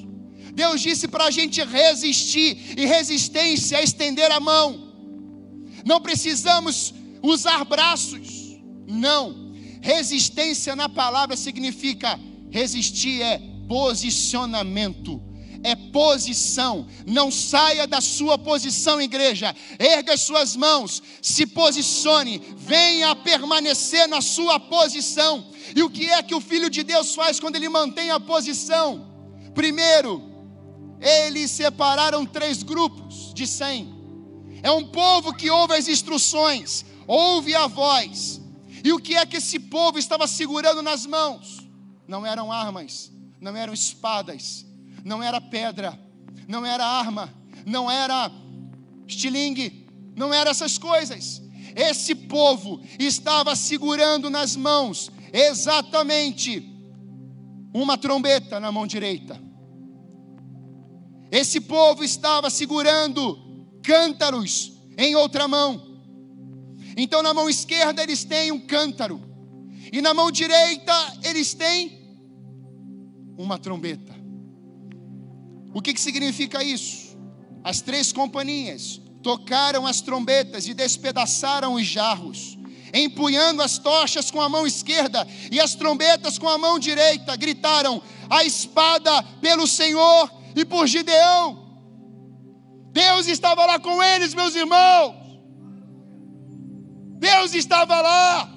Deus 0.53 0.81
disse 0.81 1.07
para 1.07 1.25
a 1.25 1.31
gente 1.31 1.63
resistir, 1.63 2.75
e 2.77 2.85
resistência 2.85 3.77
é 3.77 3.83
estender 3.83 4.31
a 4.31 4.39
mão. 4.39 4.91
Não 5.85 5.99
precisamos 5.99 6.93
usar 7.21 7.63
braços, 7.65 8.57
não. 8.87 9.51
Resistência 9.81 10.75
na 10.75 10.87
palavra 10.87 11.35
significa 11.35 12.19
resistir 12.51 13.21
é 13.21 13.41
posicionamento, 13.67 15.21
é 15.63 15.75
posição. 15.75 16.87
Não 17.07 17.31
saia 17.31 17.87
da 17.87 18.01
sua 18.01 18.37
posição, 18.37 19.01
igreja. 19.01 19.55
Erga 19.79 20.13
as 20.13 20.21
suas 20.21 20.55
mãos, 20.55 21.01
se 21.21 21.45
posicione, 21.47 22.41
venha 22.57 23.15
permanecer 23.15 24.07
na 24.07 24.21
sua 24.21 24.59
posição. 24.59 25.49
E 25.75 25.81
o 25.81 25.89
que 25.89 26.09
é 26.09 26.21
que 26.21 26.35
o 26.35 26.41
filho 26.41 26.69
de 26.69 26.83
Deus 26.83 27.15
faz 27.15 27.39
quando 27.39 27.55
ele 27.55 27.69
mantém 27.69 28.11
a 28.11 28.19
posição? 28.19 29.09
Primeiro, 29.55 30.30
eles 31.01 31.49
separaram 31.49 32.25
três 32.25 32.61
grupos 32.61 33.33
de 33.33 33.47
cem. 33.47 33.91
É 34.61 34.71
um 34.71 34.85
povo 34.85 35.33
que 35.33 35.49
ouve 35.49 35.73
as 35.73 35.87
instruções, 35.87 36.85
ouve 37.07 37.55
a 37.55 37.65
voz. 37.65 38.39
E 38.83 38.93
o 38.93 38.99
que 38.99 39.15
é 39.15 39.25
que 39.25 39.37
esse 39.37 39.59
povo 39.59 39.97
estava 39.97 40.27
segurando 40.27 40.83
nas 40.83 41.05
mãos? 41.05 41.67
Não 42.07 42.25
eram 42.25 42.51
armas, 42.51 43.11
não 43.39 43.55
eram 43.55 43.73
espadas, 43.73 44.65
não 45.03 45.23
era 45.23 45.41
pedra, 45.41 45.99
não 46.47 46.63
era 46.63 46.85
arma, 46.85 47.33
não 47.65 47.89
era 47.89 48.31
estilingue, 49.07 49.87
não 50.15 50.31
eram 50.33 50.51
essas 50.51 50.77
coisas. 50.77 51.41
Esse 51.75 52.13
povo 52.13 52.81
estava 52.99 53.55
segurando 53.55 54.29
nas 54.29 54.55
mãos 54.55 55.11
exatamente 55.33 56.67
uma 57.73 57.97
trombeta 57.97 58.59
na 58.59 58.71
mão 58.71 58.85
direita. 58.85 59.50
Esse 61.31 61.61
povo 61.61 62.03
estava 62.03 62.49
segurando 62.49 63.39
cântaros 63.81 64.73
em 64.97 65.15
outra 65.15 65.47
mão. 65.47 65.99
Então, 66.97 67.23
na 67.23 67.33
mão 67.33 67.49
esquerda, 67.49 68.03
eles 68.03 68.25
têm 68.25 68.51
um 68.51 68.59
cântaro, 68.59 69.21
e 69.93 70.01
na 70.01 70.13
mão 70.13 70.29
direita, 70.29 70.93
eles 71.23 71.53
têm 71.53 72.01
uma 73.37 73.57
trombeta. 73.57 74.13
O 75.73 75.81
que, 75.81 75.93
que 75.93 76.01
significa 76.01 76.61
isso? 76.61 77.17
As 77.63 77.81
três 77.81 78.11
companhias 78.11 79.01
tocaram 79.23 79.87
as 79.87 80.01
trombetas 80.01 80.67
e 80.67 80.73
despedaçaram 80.73 81.75
os 81.75 81.85
jarros, 81.85 82.57
empunhando 82.93 83.61
as 83.61 83.77
tochas 83.77 84.29
com 84.29 84.41
a 84.41 84.49
mão 84.49 84.67
esquerda 84.67 85.25
e 85.49 85.61
as 85.61 85.75
trombetas 85.75 86.37
com 86.37 86.49
a 86.49 86.57
mão 86.57 86.77
direita, 86.77 87.37
gritaram: 87.37 88.01
A 88.29 88.43
espada 88.43 89.23
pelo 89.39 89.65
Senhor 89.65 90.40
e 90.55 90.65
por 90.65 90.87
Gideão. 90.87 91.71
Deus 92.91 93.27
estava 93.27 93.65
lá 93.65 93.79
com 93.79 94.01
eles, 94.03 94.33
meus 94.33 94.55
irmãos. 94.55 95.15
Deus 97.17 97.53
estava 97.53 98.01
lá. 98.01 98.49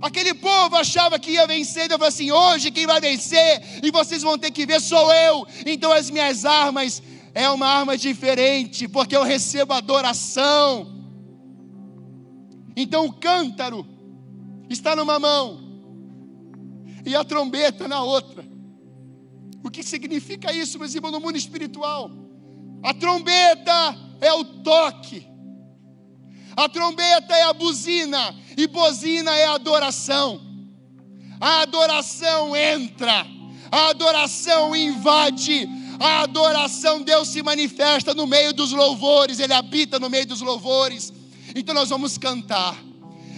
Aquele 0.00 0.34
povo 0.34 0.76
achava 0.76 1.18
que 1.18 1.32
ia 1.32 1.46
vencer, 1.46 1.88
Deus 1.88 1.98
falou 1.98 2.08
assim: 2.08 2.32
hoje 2.32 2.70
quem 2.70 2.86
vai 2.86 3.00
vencer, 3.00 3.80
e 3.82 3.90
vocês 3.90 4.22
vão 4.22 4.36
ter 4.38 4.50
que 4.50 4.66
ver, 4.66 4.80
sou 4.80 5.12
eu. 5.12 5.46
Então 5.66 5.92
as 5.92 6.10
minhas 6.10 6.44
armas 6.44 7.02
é 7.34 7.48
uma 7.50 7.66
arma 7.66 7.96
diferente, 7.96 8.88
porque 8.88 9.16
eu 9.16 9.22
recebo 9.22 9.72
adoração. 9.72 10.90
Então 12.74 13.06
o 13.06 13.12
cântaro 13.12 13.86
está 14.68 14.96
numa 14.96 15.18
mão, 15.18 15.60
e 17.04 17.14
a 17.14 17.22
trombeta 17.22 17.86
na 17.86 18.02
outra. 18.02 18.51
O 19.64 19.70
que 19.70 19.82
significa 19.82 20.52
isso, 20.52 20.78
meus 20.78 20.94
irmãos, 20.94 21.12
no 21.12 21.20
mundo 21.20 21.36
espiritual? 21.36 22.10
A 22.82 22.92
trombeta 22.92 23.96
é 24.20 24.32
o 24.32 24.44
toque, 24.44 25.26
a 26.56 26.68
trombeta 26.68 27.34
é 27.34 27.42
a 27.44 27.52
buzina, 27.52 28.34
e 28.56 28.66
buzina 28.66 29.34
é 29.36 29.46
a 29.46 29.54
adoração. 29.54 30.40
A 31.40 31.62
adoração 31.62 32.54
entra, 32.54 33.26
a 33.70 33.88
adoração 33.88 34.76
invade, 34.76 35.68
a 35.98 36.22
adoração, 36.22 37.02
Deus 37.02 37.28
se 37.28 37.42
manifesta 37.42 38.12
no 38.14 38.26
meio 38.26 38.52
dos 38.52 38.72
louvores, 38.72 39.38
Ele 39.38 39.52
habita 39.52 39.98
no 39.98 40.10
meio 40.10 40.26
dos 40.26 40.40
louvores. 40.40 41.12
Então 41.54 41.74
nós 41.74 41.88
vamos 41.88 42.18
cantar. 42.18 42.76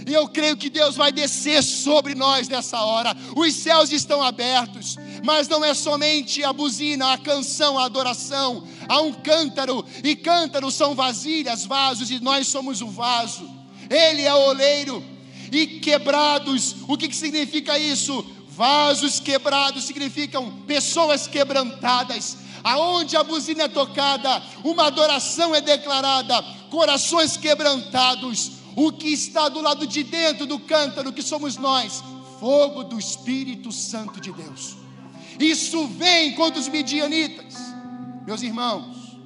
E 0.07 0.12
eu 0.12 0.29
creio 0.29 0.57
que 0.57 0.68
Deus 0.68 0.97
vai 0.97 1.11
descer 1.11 1.62
sobre 1.62 2.14
nós 2.14 2.49
nessa 2.49 2.83
hora. 2.83 3.16
Os 3.35 3.55
céus 3.55 3.91
estão 3.91 4.22
abertos, 4.22 4.97
mas 5.23 5.49
não 5.49 5.65
é 5.65 5.75
somente 5.75 6.43
a 6.43 6.53
buzina, 6.53 7.12
a 7.12 7.19
canção, 7.19 7.79
a 7.79 7.85
adoração. 7.85 8.65
Há 8.89 9.01
um 9.01 9.12
cântaro, 9.12 9.85
e 10.03 10.17
cântaros 10.17 10.75
são 10.75 10.95
vasilhas, 10.95 11.65
vasos, 11.65 12.11
e 12.11 12.21
nós 12.21 12.49
somos 12.49 12.81
o 12.81 12.89
vaso. 12.89 13.49
Ele 13.89 14.23
é 14.23 14.35
o 14.35 14.49
oleiro. 14.49 15.05
E 15.53 15.67
quebrados, 15.67 16.77
o 16.89 16.97
que, 16.97 17.09
que 17.09 17.17
significa 17.17 17.79
isso? 17.79 18.25
Vasos 18.49 19.21
quebrados 19.21 19.85
significam 19.85 20.62
pessoas 20.67 21.27
quebrantadas. 21.27 22.39
Aonde 22.62 23.17
a 23.17 23.23
buzina 23.23 23.65
é 23.65 23.69
tocada, 23.69 24.43
uma 24.65 24.87
adoração 24.87 25.55
é 25.55 25.61
declarada, 25.61 26.43
corações 26.71 27.37
quebrantados 27.37 28.65
o 28.77 28.93
que 28.93 29.09
está 29.09 29.49
do 29.49 29.61
lado 29.61 29.87
de 29.87 30.03
dentro 30.03 30.47
do 30.47 30.59
cântaro, 30.59 31.12
que 31.12 31.23
somos 31.23 31.57
nós, 31.57 32.03
fogo 32.41 32.85
do 32.85 32.99
Espírito 32.99 33.71
Santo 33.71 34.21
de 34.21 34.33
Deus. 34.33 34.84
Isso 35.39 35.87
vem 35.89 36.35
contra 36.35 36.61
os 36.61 36.68
midianitas, 36.68 37.55
meus 38.26 38.43
irmãos. 38.43 39.18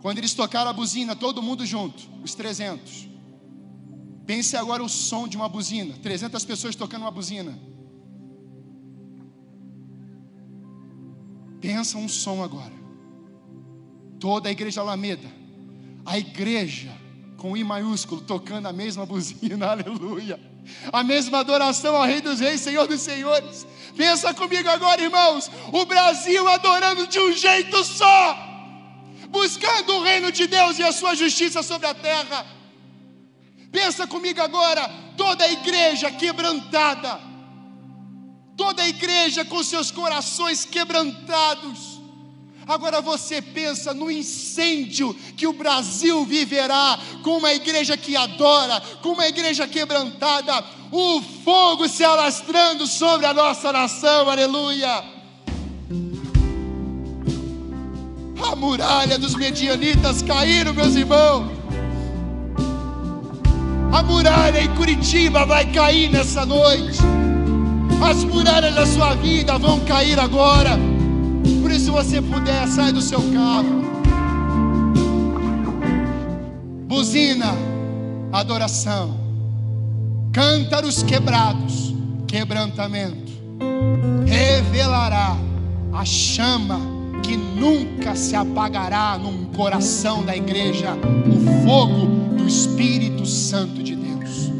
Quando 0.00 0.18
eles 0.18 0.34
tocaram 0.34 0.70
a 0.70 0.72
buzina, 0.72 1.16
todo 1.16 1.42
mundo 1.42 1.66
junto, 1.66 2.02
os 2.22 2.34
300. 2.34 3.08
Pense 4.26 4.56
agora 4.56 4.82
o 4.82 4.88
som 4.88 5.26
de 5.26 5.36
uma 5.36 5.48
buzina, 5.48 5.94
300 6.02 6.44
pessoas 6.44 6.76
tocando 6.76 7.02
uma 7.02 7.10
buzina. 7.10 7.58
Pensa 11.60 11.98
um 11.98 12.08
som 12.08 12.42
agora. 12.42 12.74
Toda 14.20 14.48
a 14.48 14.52
igreja 14.52 14.80
Alameda, 14.80 15.28
a 16.04 16.18
igreja 16.18 16.92
com 17.38 17.56
I 17.56 17.64
maiúsculo, 17.64 18.20
tocando 18.20 18.66
a 18.66 18.72
mesma 18.72 19.06
buzina, 19.06 19.68
aleluia. 19.70 20.38
A 20.92 21.02
mesma 21.02 21.38
adoração 21.38 21.96
ao 21.96 22.04
Rei 22.04 22.20
dos 22.20 22.40
Reis, 22.40 22.60
Senhor 22.60 22.86
dos 22.86 23.00
Senhores. 23.00 23.66
Pensa 23.96 24.32
comigo 24.32 24.68
agora, 24.68 25.02
irmãos. 25.02 25.50
O 25.72 25.84
Brasil 25.84 26.46
adorando 26.48 27.06
de 27.06 27.18
um 27.18 27.32
jeito 27.32 27.84
só, 27.84 28.38
buscando 29.28 29.96
o 29.96 30.02
reino 30.02 30.30
de 30.30 30.46
Deus 30.46 30.78
e 30.78 30.82
a 30.82 30.92
sua 30.92 31.14
justiça 31.14 31.62
sobre 31.62 31.86
a 31.86 31.94
terra. 31.94 32.46
Pensa 33.70 34.06
comigo 34.06 34.40
agora, 34.40 34.88
toda 35.16 35.44
a 35.44 35.52
igreja 35.52 36.10
quebrantada, 36.10 37.20
toda 38.56 38.82
a 38.82 38.88
igreja 38.88 39.44
com 39.44 39.62
seus 39.62 39.90
corações 39.90 40.64
quebrantados 40.64 41.97
Agora 42.68 43.00
você 43.00 43.40
pensa 43.40 43.94
no 43.94 44.10
incêndio 44.10 45.16
que 45.34 45.46
o 45.46 45.54
Brasil 45.54 46.22
viverá 46.26 46.98
com 47.24 47.38
uma 47.38 47.54
igreja 47.54 47.96
que 47.96 48.14
adora, 48.14 48.82
com 49.02 49.12
uma 49.12 49.26
igreja 49.26 49.66
quebrantada, 49.66 50.62
o 50.92 51.22
fogo 51.42 51.88
se 51.88 52.04
alastrando 52.04 52.86
sobre 52.86 53.24
a 53.24 53.32
nossa 53.32 53.72
nação, 53.72 54.28
aleluia. 54.28 55.02
A 58.42 58.54
muralha 58.54 59.18
dos 59.18 59.34
medianitas 59.34 60.20
caíram, 60.20 60.74
meus 60.74 60.94
irmãos. 60.94 61.50
A 63.90 64.02
muralha 64.02 64.60
em 64.60 64.74
Curitiba 64.74 65.46
vai 65.46 65.72
cair 65.72 66.10
nessa 66.10 66.44
noite. 66.44 66.98
As 68.06 68.22
muralhas 68.24 68.74
da 68.74 68.84
sua 68.84 69.14
vida 69.14 69.56
vão 69.56 69.80
cair 69.86 70.20
agora. 70.20 70.97
Se 71.88 71.92
você 71.92 72.20
puder, 72.20 72.68
sai 72.68 72.92
do 72.92 73.00
seu 73.00 73.18
carro. 73.32 73.82
Buzina, 76.86 77.46
adoração. 78.30 79.18
Cântaros 80.30 81.02
quebrados, 81.02 81.94
quebrantamento. 82.26 83.32
Revelará 84.26 85.34
a 85.90 86.04
chama 86.04 86.78
que 87.22 87.38
nunca 87.38 88.14
se 88.14 88.36
apagará 88.36 89.16
num 89.16 89.46
coração 89.46 90.22
da 90.22 90.36
igreja 90.36 90.94
o 90.94 91.66
fogo 91.66 92.36
do 92.36 92.46
Espírito 92.46 93.24
Santo 93.24 93.82
de 93.82 93.96
Deus. 93.96 94.52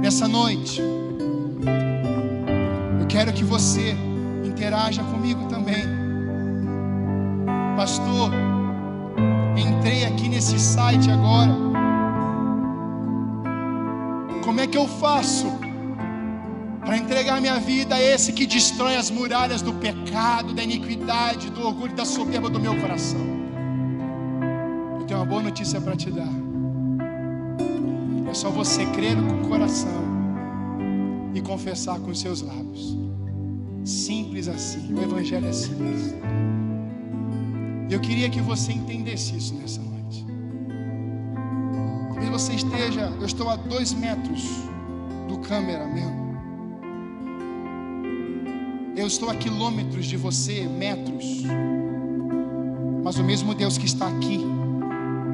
Nessa 0.00 0.26
noite, 0.26 0.80
você 3.44 3.94
interaja 4.44 5.02
comigo 5.04 5.46
também. 5.48 5.95
Pastor, 7.76 8.30
entrei 9.54 10.06
aqui 10.06 10.30
nesse 10.30 10.58
site 10.58 11.10
agora. 11.10 11.54
Como 14.42 14.60
é 14.60 14.66
que 14.66 14.78
eu 14.78 14.88
faço 14.88 15.46
para 16.80 16.96
entregar 16.96 17.38
minha 17.38 17.60
vida 17.60 17.94
a 17.94 18.00
esse 18.00 18.32
que 18.32 18.46
destrói 18.46 18.96
as 18.96 19.10
muralhas 19.10 19.60
do 19.60 19.74
pecado, 19.74 20.54
da 20.54 20.62
iniquidade, 20.62 21.50
do 21.50 21.66
orgulho 21.66 21.92
e 21.92 21.94
da 21.94 22.06
soberba 22.06 22.48
do 22.48 22.58
meu 22.58 22.74
coração? 22.76 23.20
Eu 24.98 25.06
tenho 25.06 25.20
uma 25.20 25.26
boa 25.26 25.42
notícia 25.42 25.78
para 25.78 25.94
te 25.94 26.10
dar. 26.10 26.32
É 28.30 28.32
só 28.32 28.48
você 28.48 28.86
crer 28.86 29.16
com 29.16 29.42
o 29.42 29.48
coração 29.50 30.02
e 31.34 31.42
confessar 31.42 32.00
com 32.00 32.10
os 32.10 32.18
seus 32.18 32.40
lábios. 32.40 32.96
Simples 33.84 34.48
assim. 34.48 34.94
O 34.94 35.02
Evangelho 35.02 35.46
é 35.46 35.52
simples. 35.52 36.14
Eu 37.88 38.00
queria 38.00 38.28
que 38.28 38.40
você 38.40 38.72
entendesse 38.72 39.36
isso 39.36 39.54
nessa 39.54 39.80
noite. 39.80 40.26
Talvez 42.08 42.30
você 42.30 42.54
esteja, 42.54 43.12
eu 43.20 43.26
estou 43.26 43.48
a 43.48 43.56
dois 43.56 43.92
metros 43.92 44.42
do 45.28 45.38
câmera 45.38 45.86
mesmo. 45.86 46.26
Eu 48.96 49.06
estou 49.06 49.30
a 49.30 49.36
quilômetros 49.36 50.06
de 50.06 50.16
você, 50.16 50.66
metros. 50.66 51.42
Mas 53.04 53.18
o 53.18 53.24
mesmo 53.24 53.54
Deus 53.54 53.78
que 53.78 53.86
está 53.86 54.08
aqui, 54.08 54.40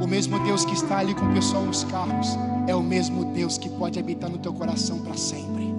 o 0.02 0.06
mesmo 0.06 0.38
Deus 0.40 0.64
que 0.64 0.74
está 0.74 0.98
ali 0.98 1.14
com 1.14 1.24
o 1.24 1.32
pessoal 1.32 1.64
nos 1.64 1.84
carros, 1.84 2.36
é 2.66 2.74
o 2.74 2.82
mesmo 2.82 3.32
Deus 3.32 3.56
que 3.56 3.70
pode 3.70 3.98
habitar 3.98 4.28
no 4.28 4.36
teu 4.36 4.52
coração 4.52 4.98
para 4.98 5.16
sempre. 5.16 5.72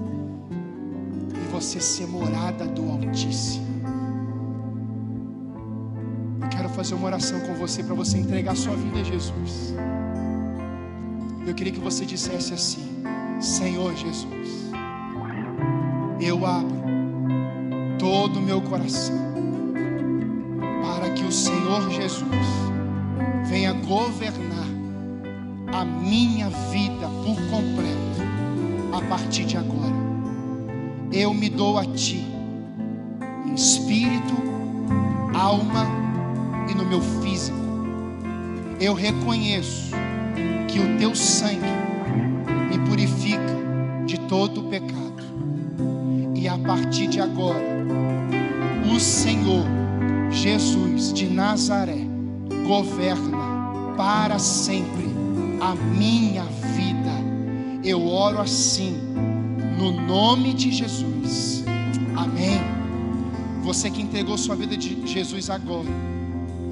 E 1.36 1.52
você 1.52 1.80
ser 1.80 2.08
morada 2.08 2.66
do 2.66 2.90
Altíssimo. 2.90 3.73
Fazer 6.74 6.96
uma 6.96 7.06
oração 7.06 7.40
com 7.42 7.54
você 7.54 7.84
para 7.84 7.94
você 7.94 8.18
entregar 8.18 8.56
sua 8.56 8.76
vida 8.76 9.00
a 9.00 9.04
Jesus. 9.04 9.74
Eu 11.46 11.54
queria 11.54 11.72
que 11.72 11.80
você 11.80 12.06
dissesse 12.06 12.54
assim: 12.54 13.04
Senhor 13.40 13.96
Jesus, 13.96 14.72
eu 16.20 16.46
abro 16.46 16.84
todo 18.00 18.40
o 18.40 18.42
meu 18.42 18.62
coração, 18.62 19.18
para 20.82 21.12
que 21.12 21.24
o 21.24 21.32
Senhor 21.32 21.90
Jesus 21.92 22.30
venha 23.46 23.74
governar 23.74 24.68
a 25.74 25.86
minha 25.86 26.50
vida 26.72 27.08
por 27.24 27.36
completo, 27.50 28.22
a 28.92 29.02
partir 29.10 29.46
de 29.46 29.58
agora. 29.58 29.94
Eu 31.12 31.34
me 31.34 31.50
dou 31.50 31.78
a 31.78 31.86
Ti, 31.86 32.26
em 33.46 33.54
espírito, 33.54 34.34
alma 35.34 35.86
e 36.00 36.03
no 36.74 36.86
meu 36.86 37.02
físico. 37.22 37.58
Eu 38.80 38.94
reconheço 38.94 39.92
que 40.68 40.80
o 40.80 40.98
Teu 40.98 41.16
sangue 41.16 41.62
me 42.70 42.80
purifica 42.88 43.54
de 44.06 44.20
todo 44.22 44.62
o 44.62 44.70
pecado. 44.70 45.24
E 46.36 46.48
a 46.48 46.58
partir 46.58 47.08
de 47.08 47.22
agora, 47.22 47.64
o 48.94 49.00
Senhor 49.00 49.66
Jesus 50.30 51.14
de 51.14 51.28
Nazaré 51.28 52.08
governa 52.66 53.38
para 53.96 54.40
sempre 54.40 55.06
a 55.62 55.76
minha 55.76 56.44
vida. 56.44 57.12
Eu 57.84 58.06
oro 58.06 58.40
assim, 58.42 58.98
no 59.78 59.92
nome 59.92 60.54
de 60.54 60.72
Jesus. 60.72 61.64
Amém. 62.16 62.60
Você 63.64 63.90
que 63.90 64.02
entregou 64.02 64.38
sua 64.38 64.56
vida 64.56 64.76
de 64.76 65.08
Jesus 65.08 65.50
agora, 65.50 65.88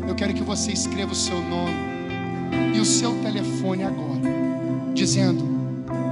eu 0.08 0.16
quero 0.16 0.34
que 0.34 0.44
você 0.44 0.72
escreva 0.72 1.12
o 1.12 1.16
seu 1.16 1.40
nome 1.42 1.92
e 2.76 2.80
o 2.80 2.86
seu 2.86 3.14
telefone 3.22 3.84
agora, 3.84 4.22
dizendo: 4.94 5.44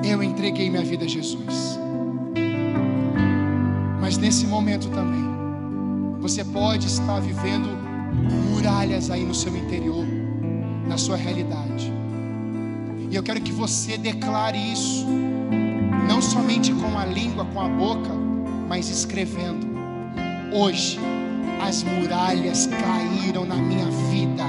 Eu 0.04 0.22
entreguei 0.24 0.70
minha 0.70 0.84
vida 0.84 1.06
a 1.06 1.08
Jesus. 1.08 1.80
Mas 4.02 4.18
nesse 4.18 4.48
momento 4.48 4.90
também, 4.90 5.24
você 6.20 6.44
pode 6.44 6.88
estar 6.88 7.20
vivendo 7.20 7.70
muralhas 8.50 9.10
aí 9.10 9.24
no 9.24 9.36
seu 9.36 9.56
interior, 9.56 10.06
na 10.88 10.98
sua 10.98 11.16
realidade. 11.16 11.94
E 13.12 13.16
eu 13.16 13.24
quero 13.24 13.42
que 13.42 13.52
você 13.52 13.98
declare 13.98 14.58
isso, 14.58 15.06
não 16.08 16.22
somente 16.22 16.72
com 16.74 16.98
a 16.98 17.06
língua, 17.06 17.46
com 17.46 17.60
a 17.60 17.68
boca, 17.68 18.10
mas 18.68 18.90
escrevendo. 18.90 19.68
Hoje, 20.52 21.00
as 21.60 21.84
muralhas 21.84 22.68
caíram 22.68 23.46
na 23.46 23.56
minha 23.56 23.86
vida. 24.10 24.44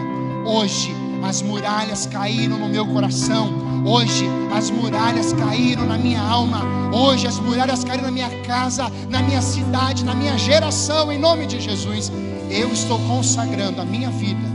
Hoje, 0.46 0.94
as 1.22 1.42
muralhas 1.42 2.06
caíram 2.06 2.58
no 2.58 2.68
meu 2.68 2.86
coração. 2.86 3.70
Hoje 3.84 4.26
as 4.52 4.70
muralhas 4.70 5.32
caíram 5.32 5.86
na 5.86 5.98
minha 5.98 6.20
alma. 6.20 6.62
Hoje 6.92 7.26
as 7.26 7.38
muralhas 7.38 7.84
caíram 7.84 8.04
na 8.04 8.10
minha 8.10 8.30
casa, 8.42 8.90
na 9.08 9.22
minha 9.22 9.42
cidade, 9.42 10.04
na 10.04 10.14
minha 10.14 10.36
geração, 10.38 11.10
em 11.12 11.18
nome 11.18 11.46
de 11.46 11.60
Jesus. 11.60 12.10
Eu 12.50 12.72
estou 12.72 12.98
consagrando 13.00 13.80
a 13.80 13.84
minha 13.84 14.10
vida. 14.10 14.48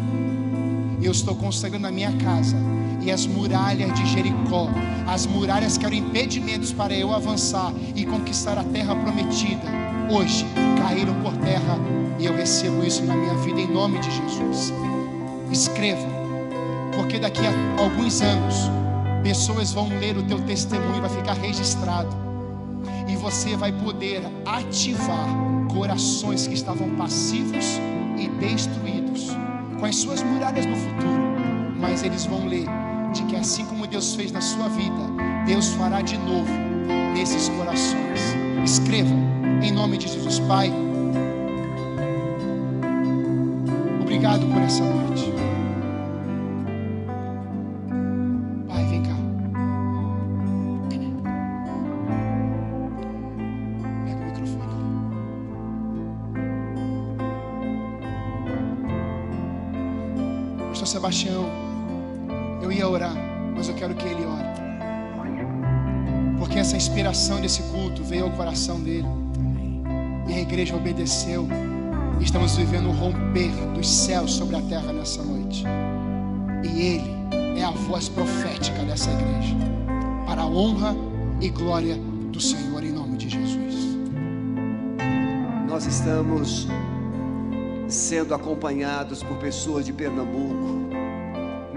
Eu 1.01 1.11
estou 1.11 1.35
consagrando 1.35 1.87
a 1.87 1.91
minha 1.91 2.11
casa. 2.13 2.57
E 3.01 3.11
as 3.11 3.27
muralhas 3.27 3.93
de 3.93 4.05
Jericó, 4.07 4.67
as 5.07 5.27
muralhas 5.27 5.77
que 5.77 5.85
eram 5.85 5.95
impedimentos 5.95 6.73
para 6.73 6.93
eu 6.93 7.13
avançar 7.13 7.71
e 7.95 8.03
conquistar 8.05 8.57
a 8.57 8.63
terra 8.63 8.95
prometida, 8.95 9.84
hoje 10.09 10.45
caíram 10.81 11.13
por 11.21 11.33
terra 11.37 11.77
e 12.19 12.25
eu 12.25 12.35
recebo 12.35 12.83
isso 12.83 13.03
na 13.03 13.15
minha 13.15 13.33
vida 13.35 13.59
em 13.59 13.71
nome 13.71 13.99
de 13.99 14.09
Jesus. 14.11 14.73
Escreva, 15.51 16.07
porque 16.95 17.19
daqui 17.19 17.41
a 17.45 17.81
alguns 17.81 18.21
anos 18.21 18.55
pessoas 19.23 19.73
vão 19.73 19.89
ler 19.99 20.17
o 20.17 20.23
teu 20.23 20.39
testemunho, 20.41 21.01
vai 21.01 21.09
ficar 21.09 21.33
registrado. 21.33 22.15
E 23.07 23.15
você 23.15 23.55
vai 23.55 23.71
poder 23.71 24.21
ativar 24.45 25.27
corações 25.71 26.47
que 26.47 26.53
estavam 26.53 26.89
passivos 26.95 27.79
e 28.17 28.27
destruídos 28.27 29.29
com 29.79 29.85
as 29.85 29.95
suas 29.95 30.23
muralhas 30.23 30.65
no 30.65 30.75
futuro. 30.75 31.75
Mas 31.79 32.03
eles 32.03 32.25
vão 32.25 32.47
ler 32.47 32.65
de 33.13 33.23
que 33.23 33.35
assim 33.35 33.65
como 33.65 33.87
Deus 33.87 34.15
fez 34.15 34.31
na 34.31 34.41
sua 34.41 34.67
vida, 34.69 35.45
Deus 35.45 35.69
fará 35.69 36.01
de 36.01 36.17
novo 36.17 36.51
nesses 37.13 37.49
corações. 37.49 38.35
Escreva 38.63 39.34
em 39.61 39.71
nome 39.71 39.97
de 39.97 40.07
Jesus, 40.07 40.39
Pai. 40.39 40.71
Obrigado 44.01 44.45
por 44.47 44.61
essa 44.61 44.83
noite. 44.83 45.33
Pai, 48.67 48.85
vem 48.85 49.03
cá. 49.03 49.15
Pega 54.05 54.19
o 54.19 54.25
microfone. 54.25 54.69
Pastor 60.69 60.87
Sebastião, 60.87 61.45
eu 62.61 62.71
ia 62.71 62.87
orar, 62.87 63.15
mas 63.55 63.67
eu 63.69 63.75
quero 63.75 63.95
que 63.95 64.07
ele 64.07 64.25
ore. 64.25 64.55
Porque 66.37 66.59
essa 66.59 66.77
inspiração 66.77 67.41
desse 67.41 67.63
culto 67.63 68.03
veio 68.03 68.25
ao 68.25 68.31
coração 68.31 68.79
dele. 68.79 69.24
E 70.27 70.33
a 70.33 70.41
igreja 70.41 70.75
obedeceu. 70.75 71.47
Estamos 72.19 72.55
vivendo 72.55 72.89
um 72.89 72.91
romper 72.91 73.51
dos 73.73 73.87
céus 73.87 74.33
sobre 74.33 74.55
a 74.55 74.61
terra 74.61 74.91
nessa 74.91 75.23
noite. 75.23 75.63
E 76.63 76.81
ele 76.81 77.59
é 77.59 77.63
a 77.63 77.71
voz 77.71 78.09
profética 78.09 78.83
dessa 78.83 79.09
igreja. 79.11 79.55
Para 80.25 80.41
a 80.41 80.47
honra 80.47 80.95
e 81.39 81.49
glória 81.49 81.95
do 82.31 82.39
Senhor, 82.39 82.83
em 82.83 82.91
nome 82.91 83.17
de 83.17 83.29
Jesus. 83.29 83.97
Nós 85.67 85.85
estamos 85.85 86.67
sendo 87.87 88.33
acompanhados 88.33 89.21
por 89.21 89.37
pessoas 89.37 89.85
de 89.85 89.93
Pernambuco, 89.93 90.89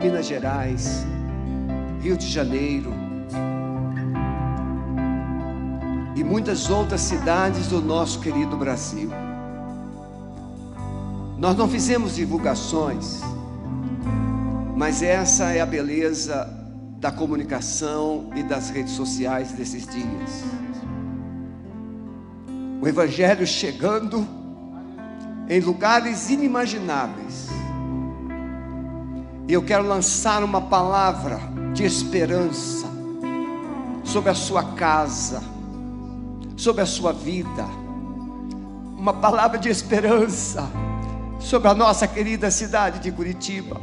Minas 0.00 0.26
Gerais, 0.26 1.06
Rio 2.00 2.16
de 2.16 2.26
Janeiro 2.26 3.07
e 6.18 6.24
muitas 6.24 6.68
outras 6.68 7.00
cidades 7.02 7.68
do 7.68 7.80
nosso 7.80 8.18
querido 8.18 8.56
Brasil. 8.56 9.08
Nós 11.38 11.56
não 11.56 11.68
fizemos 11.68 12.16
divulgações, 12.16 13.20
mas 14.76 15.00
essa 15.00 15.52
é 15.52 15.60
a 15.60 15.66
beleza 15.66 16.52
da 16.98 17.12
comunicação 17.12 18.30
e 18.34 18.42
das 18.42 18.68
redes 18.68 18.94
sociais 18.94 19.52
desses 19.52 19.86
dias. 19.86 20.44
O 22.82 22.88
Evangelho 22.88 23.46
chegando 23.46 24.26
em 25.48 25.60
lugares 25.60 26.30
inimagináveis. 26.30 27.48
E 29.46 29.52
eu 29.52 29.62
quero 29.62 29.86
lançar 29.86 30.42
uma 30.42 30.62
palavra 30.62 31.38
de 31.72 31.84
esperança 31.84 32.88
sobre 34.02 34.30
a 34.30 34.34
sua 34.34 34.74
casa, 34.74 35.40
sobre 36.58 36.82
a 36.82 36.86
sua 36.86 37.12
vida, 37.12 37.64
uma 38.98 39.14
palavra 39.14 39.56
de 39.56 39.68
esperança 39.68 40.68
sobre 41.38 41.68
a 41.68 41.74
nossa 41.74 42.06
querida 42.08 42.50
cidade 42.50 42.98
de 42.98 43.12
Curitiba. 43.12 43.80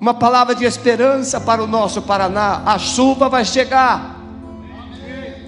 Uma 0.00 0.14
palavra 0.14 0.54
de 0.54 0.64
esperança 0.64 1.40
para 1.40 1.62
o 1.62 1.66
nosso 1.66 2.02
Paraná. 2.02 2.62
A 2.64 2.78
chuva 2.78 3.28
vai 3.28 3.44
chegar. 3.44 4.20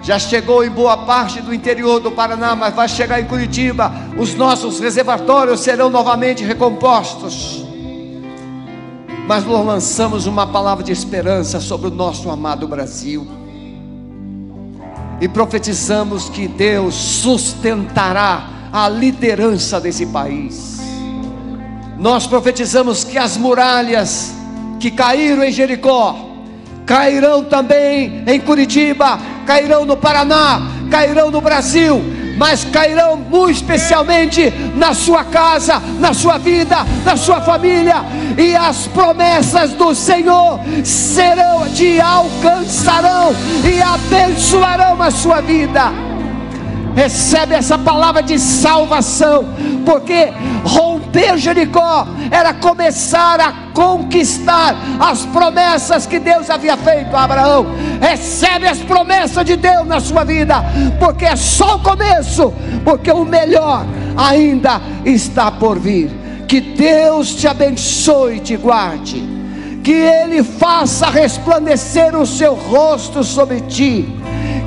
Já 0.01 0.19
chegou 0.19 0.63
em 0.63 0.69
boa 0.69 0.97
parte 0.97 1.41
do 1.41 1.53
interior 1.53 2.01
do 2.01 2.11
Paraná, 2.11 2.53
mas 2.53 2.75
vai 2.75 2.89
chegar 2.89 3.21
em 3.21 3.25
Curitiba. 3.25 3.89
Os 4.17 4.35
nossos 4.35 4.79
reservatórios 4.79 5.61
serão 5.61 5.89
novamente 5.89 6.43
recompostos. 6.43 7.65
Mas 9.25 9.45
nós 9.45 9.65
lançamos 9.65 10.25
uma 10.25 10.47
palavra 10.47 10.83
de 10.83 10.91
esperança 10.91 11.61
sobre 11.61 11.87
o 11.87 11.91
nosso 11.91 12.29
amado 12.29 12.67
Brasil. 12.67 13.46
E 15.19 15.27
profetizamos 15.27 16.29
que 16.29 16.47
Deus 16.47 16.93
sustentará 16.93 18.49
a 18.71 18.87
liderança 18.87 19.79
desse 19.79 20.05
país. 20.05 20.79
Nós 21.97 22.27
profetizamos 22.27 23.03
que 23.03 23.17
as 23.17 23.37
muralhas 23.37 24.33
que 24.79 24.91
caíram 24.91 25.43
em 25.43 25.51
Jericó 25.51 26.27
cairão 26.85 27.43
também 27.43 28.23
em 28.25 28.39
Curitiba, 28.39 29.19
cairão 29.45 29.85
no 29.85 29.97
Paraná, 29.97 30.61
cairão 30.89 31.29
no 31.29 31.41
Brasil, 31.41 32.01
mas 32.37 32.63
cairão 32.63 33.17
muito 33.17 33.57
especialmente 33.57 34.53
na 34.75 34.93
sua 34.93 35.23
casa, 35.23 35.81
na 35.99 36.13
sua 36.13 36.37
vida, 36.37 36.77
na 37.03 37.17
sua 37.17 37.41
família, 37.41 38.05
e 38.37 38.55
as 38.55 38.87
promessas 38.87 39.71
do 39.73 39.93
Senhor 39.95 40.59
serão, 40.83 41.67
te 41.69 41.99
alcançarão 41.99 43.35
e 43.63 43.81
abençoarão 43.81 45.01
a 45.01 45.09
sua 45.09 45.41
vida. 45.41 45.91
Recebe 46.95 47.55
essa 47.55 47.77
palavra 47.77 48.23
de 48.23 48.39
salvação, 48.39 49.45
porque 49.87 50.33
romper 50.65 51.37
Jericó 51.37 52.05
era 52.29 52.53
começar 52.55 53.39
a 53.39 53.71
conquistar 53.73 54.75
as 54.99 55.25
promessas 55.27 56.05
que 56.05 56.19
Deus 56.19 56.49
havia 56.49 56.75
feito 56.75 57.15
a 57.15 57.23
Abraão. 57.23 57.67
Recebe 58.01 58.67
as 58.67 58.79
promessas 58.79 59.45
de 59.45 59.55
Deus 59.55 59.87
na 59.87 60.01
sua 60.01 60.25
vida, 60.25 60.61
porque 60.99 61.23
é 61.23 61.37
só 61.37 61.77
o 61.77 61.79
começo, 61.79 62.53
porque 62.83 63.09
o 63.09 63.23
melhor 63.23 63.85
ainda 64.17 64.81
está 65.05 65.49
por 65.49 65.79
vir. 65.79 66.11
Que 66.49 66.59
Deus 66.59 67.33
te 67.35 67.47
abençoe 67.47 68.35
e 68.35 68.39
te 68.41 68.57
guarde. 68.57 69.23
Que 69.85 69.93
Ele 69.93 70.43
faça 70.43 71.09
resplandecer 71.09 72.13
o 72.13 72.25
seu 72.25 72.55
rosto 72.55 73.23
sobre 73.23 73.61
ti 73.61 74.05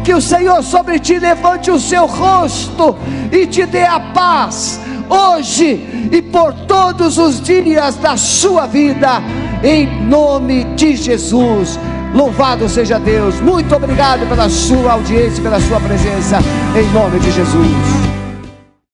que 0.05 0.15
o 0.15 0.21
Senhor 0.21 0.63
sobre 0.63 0.99
ti 0.99 1.19
levante 1.19 1.71
o 1.71 1.79
seu 1.79 2.07
rosto 2.07 2.97
e 3.31 3.47
te 3.47 3.67
dê 3.67 3.85
a 3.85 4.01
paz, 4.01 4.81
hoje 5.09 6.09
e 6.11 6.23
por 6.23 6.53
todos 6.67 7.19
os 7.19 7.41
dias 7.41 7.97
da 7.97 8.17
sua 8.17 8.67
vida, 8.67 9.23
em 9.63 10.05
nome 10.07 10.65
de 10.75 10.97
Jesus. 10.97 11.79
Louvado 12.15 12.69
seja 12.69 12.99
Deus, 12.99 13.41
muito 13.41 13.75
obrigado 13.75 14.29
pela 14.29 14.49
sua 14.49 14.93
audiência, 14.93 15.43
pela 15.43 15.61
sua 15.61 15.79
presença, 15.81 16.39
em 16.77 16.93
nome 16.93 17.21
de 17.21 17.31
Jesus. 17.31 18.10